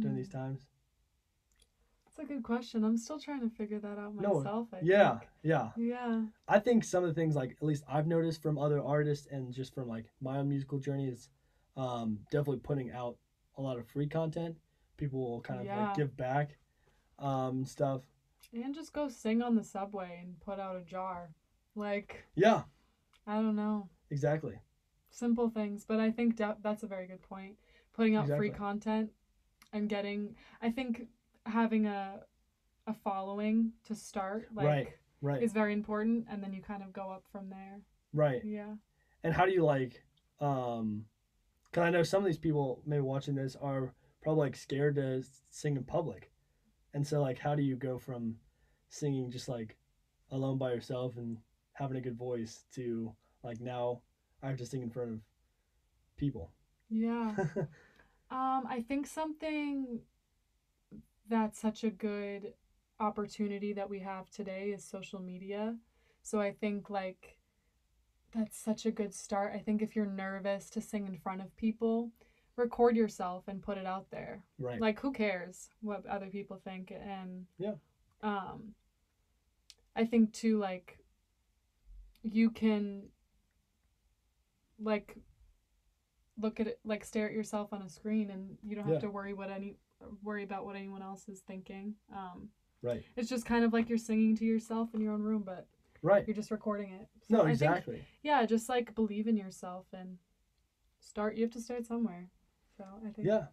during 0.00 0.16
these 0.16 0.28
Mm, 0.28 0.32
times? 0.32 0.66
A 2.20 2.24
good 2.26 2.42
question. 2.42 2.84
I'm 2.84 2.98
still 2.98 3.18
trying 3.18 3.40
to 3.40 3.48
figure 3.48 3.78
that 3.80 3.98
out 3.98 4.14
No, 4.14 4.34
myself. 4.40 4.68
I 4.74 4.80
Yeah, 4.82 5.18
think. 5.18 5.30
yeah. 5.42 5.70
Yeah. 5.76 6.22
I 6.46 6.58
think 6.58 6.84
some 6.84 7.02
of 7.02 7.08
the 7.08 7.14
things 7.14 7.34
like 7.34 7.52
at 7.52 7.62
least 7.62 7.82
I've 7.88 8.06
noticed 8.06 8.42
from 8.42 8.58
other 8.58 8.82
artists 8.82 9.26
and 9.30 9.52
just 9.54 9.74
from 9.74 9.88
like 9.88 10.04
my 10.20 10.36
own 10.38 10.48
musical 10.48 10.78
journey 10.78 11.08
is 11.08 11.30
um, 11.76 12.18
definitely 12.30 12.58
putting 12.58 12.90
out 12.90 13.16
a 13.56 13.62
lot 13.62 13.78
of 13.78 13.86
free 13.86 14.06
content. 14.06 14.56
People 14.98 15.20
will 15.30 15.40
kind 15.40 15.60
of 15.60 15.66
Yeah. 15.66 15.86
like 15.86 15.94
give 15.94 16.14
back 16.16 16.58
um, 17.18 17.64
stuff. 17.64 18.02
And 18.52 18.74
just 18.74 18.92
go 18.92 19.08
sing 19.08 19.40
on 19.40 19.54
the 19.54 19.64
subway 19.64 20.20
and 20.22 20.38
put 20.40 20.58
out 20.58 20.76
a 20.76 20.82
jar. 20.82 21.30
Like, 21.74 22.24
Yeah, 22.34 22.64
I 23.26 23.36
don't 23.36 23.56
know. 23.56 23.88
exactly. 24.10 24.60
simple 25.12 25.48
things 25.48 25.84
but 25.84 25.98
i 25.98 26.08
think 26.08 26.36
that 26.36 26.58
that's 26.62 26.84
a 26.84 26.86
very 26.86 27.04
good 27.06 27.20
point 27.20 27.56
putting 27.92 28.14
out 28.14 28.28
free 28.28 28.48
content 28.50 29.10
and 29.72 29.88
getting 29.88 30.36
i 30.62 30.70
think 30.70 31.08
having 31.46 31.86
a 31.86 32.20
a 32.86 32.94
following 32.94 33.72
to 33.86 33.94
start 33.94 34.48
like 34.54 34.66
Right, 34.66 34.88
Right, 35.20 35.42
is 35.42 35.52
very 35.52 35.72
important 35.72 36.26
and 36.30 36.42
then 36.42 36.52
you 36.52 36.62
kind 36.62 36.82
of 36.82 36.92
go 36.92 37.10
up 37.10 37.24
from 37.30 37.50
there 37.50 37.80
right. 38.12 38.42
yeah 38.44 38.74
And 39.22 39.34
how 39.34 39.44
do 39.44 39.52
you 39.52 39.64
like? 39.64 40.02
Um, 40.40 41.04
cause 41.72 41.82
I 41.84 41.90
know 41.90 42.02
some 42.02 42.22
of 42.22 42.26
these 42.26 42.38
people 42.38 42.82
maybe 42.86 43.02
watching 43.02 43.34
this 43.34 43.54
are 43.60 43.92
probably 44.22 44.46
like 44.46 44.56
scared 44.56 44.94
to 44.96 45.22
sing 45.50 45.76
in 45.76 45.84
public, 45.84 46.30
and 46.94 47.06
so 47.06 47.20
like, 47.20 47.38
how 47.38 47.54
do 47.54 47.62
you 47.62 47.76
go 47.76 47.98
from 47.98 48.36
singing 48.88 49.30
just 49.30 49.48
like 49.48 49.76
alone 50.30 50.56
by 50.58 50.72
yourself 50.72 51.16
and 51.16 51.36
having 51.74 51.96
a 51.98 52.00
good 52.00 52.16
voice 52.16 52.64
to 52.74 53.12
like 53.44 53.60
now 53.60 54.00
I 54.42 54.48
have 54.48 54.58
to 54.58 54.66
sing 54.66 54.82
in 54.82 54.90
front 54.90 55.10
of 55.12 55.20
people? 56.16 56.50
yeah 56.88 57.34
um 58.30 58.64
i 58.68 58.84
think 58.88 59.06
something 59.06 60.00
that's 61.30 61.58
such 61.60 61.84
a 61.84 61.90
good 61.90 62.52
opportunity 62.98 63.72
that 63.72 63.88
we 63.88 64.00
have 64.00 64.28
today 64.30 64.72
is 64.72 64.84
social 64.84 65.20
media 65.20 65.76
so 66.22 66.38
i 66.40 66.52
think 66.52 66.90
like 66.90 67.36
that's 68.34 68.58
such 68.58 68.84
a 68.84 68.90
good 68.90 69.14
start 69.14 69.52
i 69.54 69.58
think 69.58 69.80
if 69.80 69.96
you're 69.96 70.04
nervous 70.04 70.68
to 70.68 70.80
sing 70.82 71.06
in 71.06 71.16
front 71.16 71.40
of 71.40 71.56
people 71.56 72.10
record 72.56 72.94
yourself 72.94 73.44
and 73.48 73.62
put 73.62 73.78
it 73.78 73.86
out 73.86 74.10
there 74.10 74.42
right. 74.58 74.80
like 74.80 75.00
who 75.00 75.10
cares 75.12 75.70
what 75.80 76.04
other 76.06 76.28
people 76.28 76.60
think 76.62 76.90
and 76.92 77.46
Yeah. 77.58 77.74
um 78.22 78.74
i 79.96 80.04
think 80.04 80.32
too 80.32 80.58
like 80.58 80.98
you 82.22 82.50
can 82.50 83.08
like 84.78 85.16
look 86.36 86.60
at 86.60 86.66
it 86.66 86.78
like 86.84 87.04
stare 87.04 87.26
at 87.26 87.32
yourself 87.32 87.72
on 87.72 87.80
a 87.82 87.88
screen 87.88 88.30
and 88.30 88.56
you 88.62 88.74
don't 88.74 88.84
have 88.84 88.94
Yeah. 88.94 89.00
to 89.00 89.10
worry 89.10 89.32
what 89.32 89.48
any 89.48 89.76
worry 90.22 90.42
about 90.44 90.64
what 90.64 90.76
anyone 90.76 91.02
else 91.02 91.28
is 91.28 91.40
thinking 91.40 91.94
um 92.14 92.48
right. 92.82 93.02
it's 93.16 93.28
just 93.28 93.44
kind 93.44 93.64
of 93.64 93.72
like 93.72 93.88
you're 93.88 93.98
singing 93.98 94.36
to 94.36 94.44
yourself 94.44 94.88
in 94.94 95.00
your 95.00 95.12
own 95.12 95.22
room 95.22 95.42
but 95.44 95.66
Right. 96.02 96.26
you're 96.26 96.34
just 96.34 96.50
recording 96.50 96.92
it 96.92 97.08
So 97.28 97.36
No, 97.36 97.40
I 97.40 97.44
think- 97.44 97.52
exactly. 97.54 98.04
yeah 98.22 98.44
just 98.46 98.68
like 98.68 98.94
believe 98.94 99.26
in 99.26 99.36
yourself 99.36 99.86
and 99.92 100.16
start 100.98 101.36
you 101.36 101.42
have 101.44 101.52
to 101.52 101.60
start 101.60 101.84
somewhere 101.86 102.28
so 102.76 102.84
i 103.06 103.10
think 103.10 103.26
Yeah, 103.26 103.46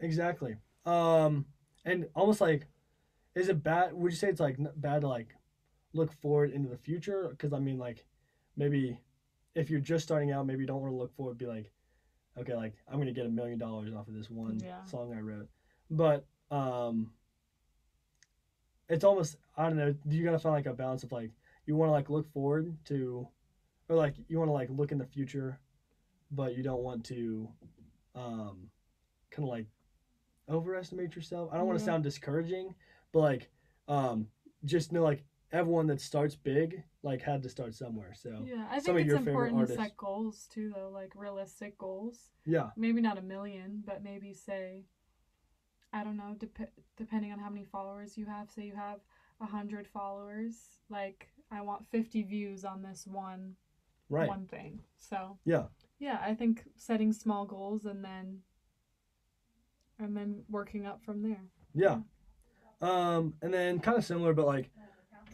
exactly. 0.00 0.56
Um, 0.86 1.44
and 1.84 2.08
almost 2.14 2.40
like, 2.40 2.66
is 3.34 3.48
it 3.48 3.62
bad? 3.62 3.92
Would 3.92 4.12
you 4.12 4.16
say 4.16 4.28
it's 4.28 4.40
like 4.40 4.56
bad 4.76 5.02
to 5.02 5.08
like 5.08 5.34
look 5.92 6.12
forward 6.12 6.50
into 6.52 6.68
the 6.68 6.78
future? 6.78 7.26
Because 7.30 7.52
I 7.52 7.58
mean, 7.58 7.78
like, 7.78 8.04
maybe 8.56 8.98
if 9.54 9.68
you're 9.70 9.80
just 9.80 10.04
starting 10.04 10.30
out, 10.32 10.46
maybe 10.46 10.60
you 10.60 10.66
don't 10.66 10.80
want 10.80 10.92
to 10.92 10.96
look 10.96 11.14
forward. 11.14 11.36
Be 11.36 11.46
like, 11.46 11.70
okay, 12.38 12.54
like 12.54 12.74
I'm 12.90 12.98
gonna 12.98 13.12
get 13.12 13.26
a 13.26 13.30
million 13.30 13.58
dollars 13.58 13.92
off 13.94 14.08
of 14.08 14.14
this 14.14 14.30
one 14.30 14.58
Yeah. 14.60 14.82
song 14.84 15.12
I 15.14 15.20
wrote. 15.20 15.48
But 15.90 16.26
um, 16.50 17.10
it's 18.88 19.04
almost 19.04 19.36
I 19.56 19.68
don't 19.68 19.76
know. 19.76 19.94
You 20.08 20.24
gotta 20.24 20.38
find 20.38 20.54
like 20.54 20.66
a 20.66 20.72
balance 20.74 21.02
of 21.02 21.12
like 21.12 21.30
you 21.66 21.76
want 21.76 21.88
to 21.88 21.92
like 21.92 22.10
look 22.10 22.30
forward 22.32 22.76
to, 22.86 23.26
or 23.88 23.96
like 23.96 24.14
you 24.28 24.38
want 24.38 24.48
to 24.48 24.52
like 24.52 24.68
look 24.70 24.92
in 24.92 24.98
the 24.98 25.06
future, 25.06 25.58
but 26.30 26.56
you 26.56 26.62
don't 26.62 26.82
want 26.82 27.04
to 27.06 27.48
um, 28.14 28.70
kind 29.30 29.44
of 29.44 29.50
like 29.50 29.66
overestimate 30.48 31.14
yourself. 31.14 31.50
I 31.52 31.58
don't 31.58 31.66
want 31.66 31.78
to 31.78 31.82
Yeah. 31.84 31.92
sound 31.92 32.02
discouraging, 32.04 32.74
but 33.12 33.20
like 33.20 33.50
um, 33.88 34.28
just 34.64 34.92
know 34.92 35.02
like 35.02 35.24
everyone 35.52 35.86
that 35.86 36.00
starts 36.00 36.34
big 36.34 36.82
like 37.02 37.22
had 37.22 37.42
to 37.42 37.48
start 37.48 37.74
somewhere. 37.74 38.12
So 38.14 38.44
Yeah, 38.44 38.66
I 38.70 38.80
think 38.80 39.00
it's 39.00 39.12
important 39.14 39.66
to 39.68 39.74
set 39.74 39.96
goals 39.96 40.46
too, 40.46 40.70
though, 40.74 40.90
like 40.90 41.12
realistic 41.14 41.76
goals. 41.78 42.30
yeah, 42.46 42.70
Maybe 42.76 43.00
not 43.00 43.18
a 43.18 43.22
million, 43.22 43.82
but 43.84 44.02
maybe 44.02 44.32
say, 44.32 44.84
I 45.92 46.04
don't 46.04 46.16
know, 46.16 46.36
dep- 46.38 46.72
depending 46.96 47.32
on 47.32 47.38
how 47.38 47.48
many 47.48 47.64
followers 47.64 48.16
you 48.18 48.26
have. 48.26 48.50
Say 48.50 48.64
you 48.64 48.74
have 48.76 49.00
a 49.40 49.46
hundred 49.46 49.86
followers, 49.86 50.54
like 50.90 51.28
I 51.50 51.60
want 51.62 51.86
fifty 51.90 52.22
views 52.22 52.64
on 52.64 52.82
this 52.82 53.06
one 53.06 53.54
right. 54.08 54.28
one 54.28 54.46
thing. 54.46 54.80
So 54.96 55.38
Yeah. 55.44 55.64
yeah, 55.98 56.18
I 56.22 56.34
think 56.34 56.64
setting 56.76 57.12
small 57.12 57.46
goals 57.46 57.86
and 57.86 58.04
then 58.04 58.40
and 59.98 60.16
then 60.16 60.42
working 60.48 60.86
up 60.86 61.02
from 61.04 61.22
there. 61.22 61.42
Yeah. 61.74 61.98
Um, 62.80 63.34
and 63.42 63.52
then 63.52 63.80
kind 63.80 63.98
of 63.98 64.04
similar, 64.04 64.32
but 64.32 64.46
like, 64.46 64.70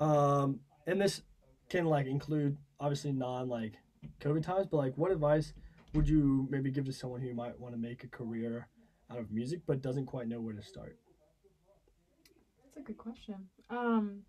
um, 0.01 0.61
and 0.87 1.01
this 1.01 1.23
can 1.69 1.85
like 1.85 2.07
include 2.07 2.57
obviously 2.81 3.13
non 3.13 3.49
like 3.49 3.75
COVID 4.21 4.43
times, 4.43 4.67
but 4.71 4.79
like, 4.79 4.97
what 4.97 5.11
advice 5.11 5.53
would 5.93 6.09
you 6.09 6.47
maybe 6.51 6.71
give 6.71 6.85
to 6.87 6.93
someone 6.93 7.21
who 7.21 7.35
might 7.35 7.59
want 7.61 7.75
to 7.75 7.81
make 7.81 8.05
a 8.05 8.09
career 8.09 8.69
out 9.11 9.19
of 9.19 9.31
music 9.31 9.61
but 9.67 9.83
doesn't 9.83 10.07
quite 10.07 10.29
know 10.29 10.41
where 10.41 10.55
to 10.55 10.63
start? 10.63 10.99
That's 12.65 12.77
a 12.77 12.81
good 12.81 12.99
question. 12.99 13.49
Um, 13.71 14.23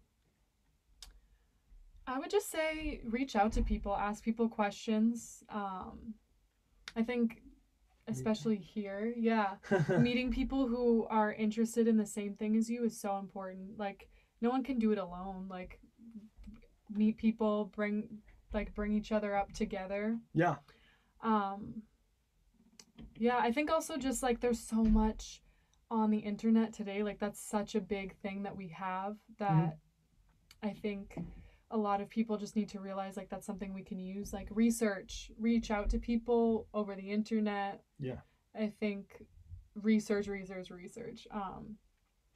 I 2.08 2.20
would 2.20 2.30
just 2.30 2.52
say 2.52 3.02
reach 3.06 3.36
out 3.36 3.52
to 3.54 3.64
people, 3.64 3.96
ask 3.96 4.24
people 4.24 4.48
questions. 4.48 5.44
Um, 5.50 6.14
I 6.96 7.04
think, 7.04 7.42
especially 8.08 8.58
here, 8.58 9.14
yeah, 9.18 9.56
meeting 10.00 10.32
people 10.32 10.68
who 10.68 11.08
are 11.10 11.34
interested 11.34 11.88
in 11.88 11.98
the 11.98 12.06
same 12.06 12.36
thing 12.36 12.56
as 12.56 12.70
you 12.70 12.86
is 12.86 13.00
so 13.00 13.18
important. 13.18 13.80
Like, 13.80 14.08
no 14.42 14.50
one 14.50 14.64
can 14.64 14.78
do 14.78 14.92
it 14.92 14.98
alone. 15.00 15.48
Like, 15.50 15.80
meet 16.94 17.18
people, 17.18 17.72
bring 17.76 18.08
like 18.54 18.74
bring 18.76 18.94
each 18.94 19.12
other 19.12 19.36
up 19.36 19.52
together. 19.52 20.18
yeah. 20.34 20.56
Um, 21.24 21.82
yeah, 23.18 23.38
I 23.38 23.52
think 23.52 23.72
also 23.72 23.98
just 23.98 24.24
like 24.24 24.40
there's 24.40 24.60
so 24.60 24.84
much 24.84 25.42
on 25.92 26.10
the 26.12 26.18
internet 26.20 26.74
today. 26.74 27.04
Like 27.04 27.20
that's 27.20 27.40
such 27.40 27.76
a 27.76 27.82
big 27.82 28.16
thing 28.18 28.44
that 28.44 28.56
we 28.56 28.68
have 28.70 29.18
that 29.40 29.78
I 30.64 30.70
think 30.72 31.18
a 31.72 31.78
lot 31.78 32.02
of 32.02 32.10
people 32.10 32.38
just 32.38 32.56
need 32.56 32.70
to 32.70 32.80
realize 32.80 33.18
like 33.18 33.30
that's 33.30 33.46
something 33.46 33.74
we 33.74 33.84
can 33.84 34.00
use. 34.00 34.34
Like 34.34 34.48
research, 34.52 35.32
reach 35.40 35.72
out 35.72 35.90
to 35.92 36.00
people 36.00 36.68
over 36.74 36.96
the 36.96 37.12
internet. 37.12 37.82
Yeah. 38.00 38.20
I 38.58 38.72
think 38.80 39.24
research, 39.76 40.28
research, 40.28 40.70
research. 40.70 41.28
Um, 41.32 41.78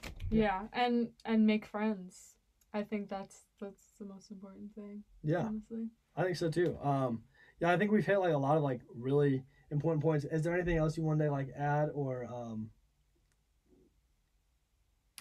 Yeah. 0.03 0.09
yeah, 0.29 0.61
and 0.73 1.09
and 1.25 1.45
make 1.45 1.65
friends. 1.65 2.35
I 2.73 2.83
think 2.83 3.09
that's 3.09 3.45
that's 3.59 3.81
the 3.99 4.05
most 4.05 4.31
important 4.31 4.73
thing. 4.75 5.03
Yeah. 5.23 5.39
Honestly. 5.45 5.87
I 6.15 6.23
think 6.23 6.37
so 6.37 6.49
too. 6.49 6.77
Um, 6.83 7.23
yeah, 7.59 7.71
I 7.71 7.77
think 7.77 7.91
we've 7.91 8.05
hit 8.05 8.17
like 8.19 8.33
a 8.33 8.37
lot 8.37 8.57
of 8.57 8.63
like 8.63 8.81
really 8.95 9.43
important 9.71 10.01
points. 10.03 10.25
Is 10.25 10.43
there 10.43 10.53
anything 10.53 10.77
else 10.77 10.97
you 10.97 11.03
wanted 11.03 11.25
to 11.25 11.31
like 11.31 11.49
add 11.57 11.89
or 11.93 12.25
um, 12.25 12.69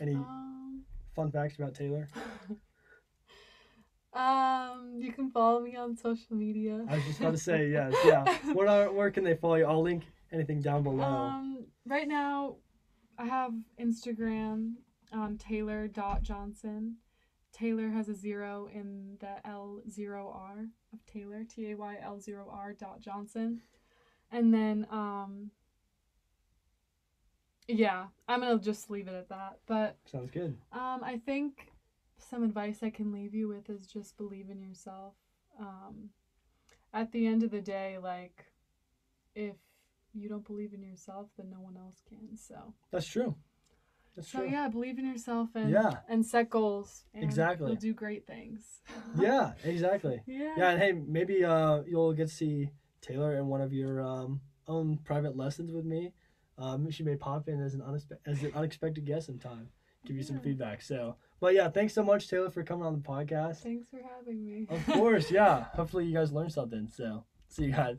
any 0.00 0.14
Um, 0.14 0.84
fun 1.14 1.30
facts 1.30 1.56
about 1.56 1.74
Taylor? 1.74 2.08
um, 4.12 4.96
you 4.98 5.12
can 5.12 5.30
follow 5.30 5.60
me 5.60 5.76
on 5.76 5.96
social 5.96 6.34
media. 6.36 6.84
I 6.88 6.94
was 6.96 7.04
just 7.04 7.20
about 7.20 7.32
to 7.32 7.38
say 7.38 7.68
yes, 7.70 7.94
yeah. 8.04 8.24
Where 8.54 8.68
are, 8.68 8.92
where 8.92 9.10
can 9.10 9.24
they 9.24 9.34
follow 9.34 9.56
you? 9.56 9.66
I'll 9.66 9.82
link 9.82 10.04
anything 10.32 10.60
down 10.60 10.82
below. 10.82 11.04
Um, 11.04 11.66
right 11.86 12.08
now, 12.08 12.56
I 13.18 13.26
have 13.26 13.52
Instagram 13.80 14.74
on 15.12 15.38
Taylor.Johnson. 15.38 16.22
Taylor 16.62 17.07
has 17.56 18.08
a 18.08 18.14
zero 18.14 18.68
in 18.72 19.16
the 19.20 19.36
L0R 19.44 20.68
of 20.92 21.06
Taylor, 21.06 21.44
T 21.44 21.70
A 21.70 21.76
Y 21.76 21.96
L 22.02 22.20
0 22.20 22.48
R 22.50 22.72
dot 22.72 23.00
Johnson. 23.00 23.62
And 24.30 24.52
then, 24.52 24.86
um, 24.90 25.50
yeah, 27.66 28.06
I'm 28.26 28.40
gonna 28.40 28.58
just 28.58 28.90
leave 28.90 29.08
it 29.08 29.14
at 29.14 29.28
that. 29.30 29.58
But 29.66 29.96
Sounds 30.10 30.30
good. 30.30 30.56
um, 30.72 31.00
I 31.02 31.20
think 31.24 31.72
some 32.18 32.42
advice 32.42 32.82
I 32.82 32.90
can 32.90 33.12
leave 33.12 33.34
you 33.34 33.48
with 33.48 33.70
is 33.70 33.86
just 33.86 34.16
believe 34.16 34.50
in 34.50 34.60
yourself. 34.60 35.14
Um, 35.58 36.10
at 36.92 37.12
the 37.12 37.26
end 37.26 37.42
of 37.42 37.50
the 37.50 37.60
day, 37.60 37.98
like, 37.98 38.44
if 39.34 39.56
you 40.14 40.28
don't 40.28 40.46
believe 40.46 40.72
in 40.72 40.82
yourself, 40.82 41.28
then 41.36 41.50
no 41.50 41.60
one 41.60 41.76
else 41.76 42.02
can. 42.08 42.36
So, 42.36 42.74
That's 42.90 43.06
true. 43.06 43.34
That's 44.18 44.28
so 44.32 44.38
true. 44.40 44.50
yeah, 44.50 44.68
believe 44.68 44.98
in 44.98 45.06
yourself 45.06 45.48
and 45.54 45.70
Yeah. 45.70 46.00
and 46.08 46.24
set 46.26 46.50
goals. 46.50 47.04
And 47.14 47.22
Exactly. 47.24 47.68
you'll 47.68 47.76
do 47.80 47.94
great 47.94 48.26
things. 48.26 48.82
Yeah, 49.18 49.52
exactly. 49.64 50.20
yeah. 50.26 50.54
Yeah, 50.58 50.70
and 50.70 50.80
hey, 50.82 50.92
maybe 50.92 51.44
uh, 51.44 51.82
you'll 51.86 52.12
get 52.12 52.28
to 52.28 52.34
see 52.34 52.70
Taylor 53.00 53.36
in 53.38 53.46
one 53.48 53.60
of 53.60 53.72
your 53.72 54.02
um, 54.02 54.40
own 54.66 54.98
private 55.04 55.36
lessons 55.36 55.72
with 55.72 55.84
me. 55.84 56.12
Um, 56.58 56.90
she 56.90 57.02
may 57.04 57.16
pop 57.16 57.48
in 57.48 57.62
as 57.62 57.74
an 57.74 57.80
unexpe- 57.80 58.18
as 58.26 58.42
an 58.42 58.52
unexpected 58.54 59.04
guest 59.06 59.26
sometime, 59.26 59.68
give 60.04 60.16
you 60.16 60.22
some 60.24 60.40
feedback. 60.40 60.82
So, 60.82 61.14
but 61.40 61.54
yeah, 61.54 61.68
thanks 61.70 61.94
so 61.94 62.02
much, 62.02 62.28
Taylor, 62.28 62.50
for 62.50 62.64
coming 62.64 62.84
on 62.84 62.94
the 62.94 62.98
podcast. 63.00 63.58
Thanks 63.58 63.86
for 63.88 64.00
having 64.16 64.44
me. 64.44 64.66
Of 64.68 64.84
course, 64.86 65.30
yeah. 65.30 65.64
Hopefully, 65.74 66.06
you 66.06 66.14
guys 66.14 66.32
learned 66.32 66.52
something. 66.52 66.88
So, 66.92 67.24
see 67.48 67.66
you 67.66 67.72
guys. 67.72 67.98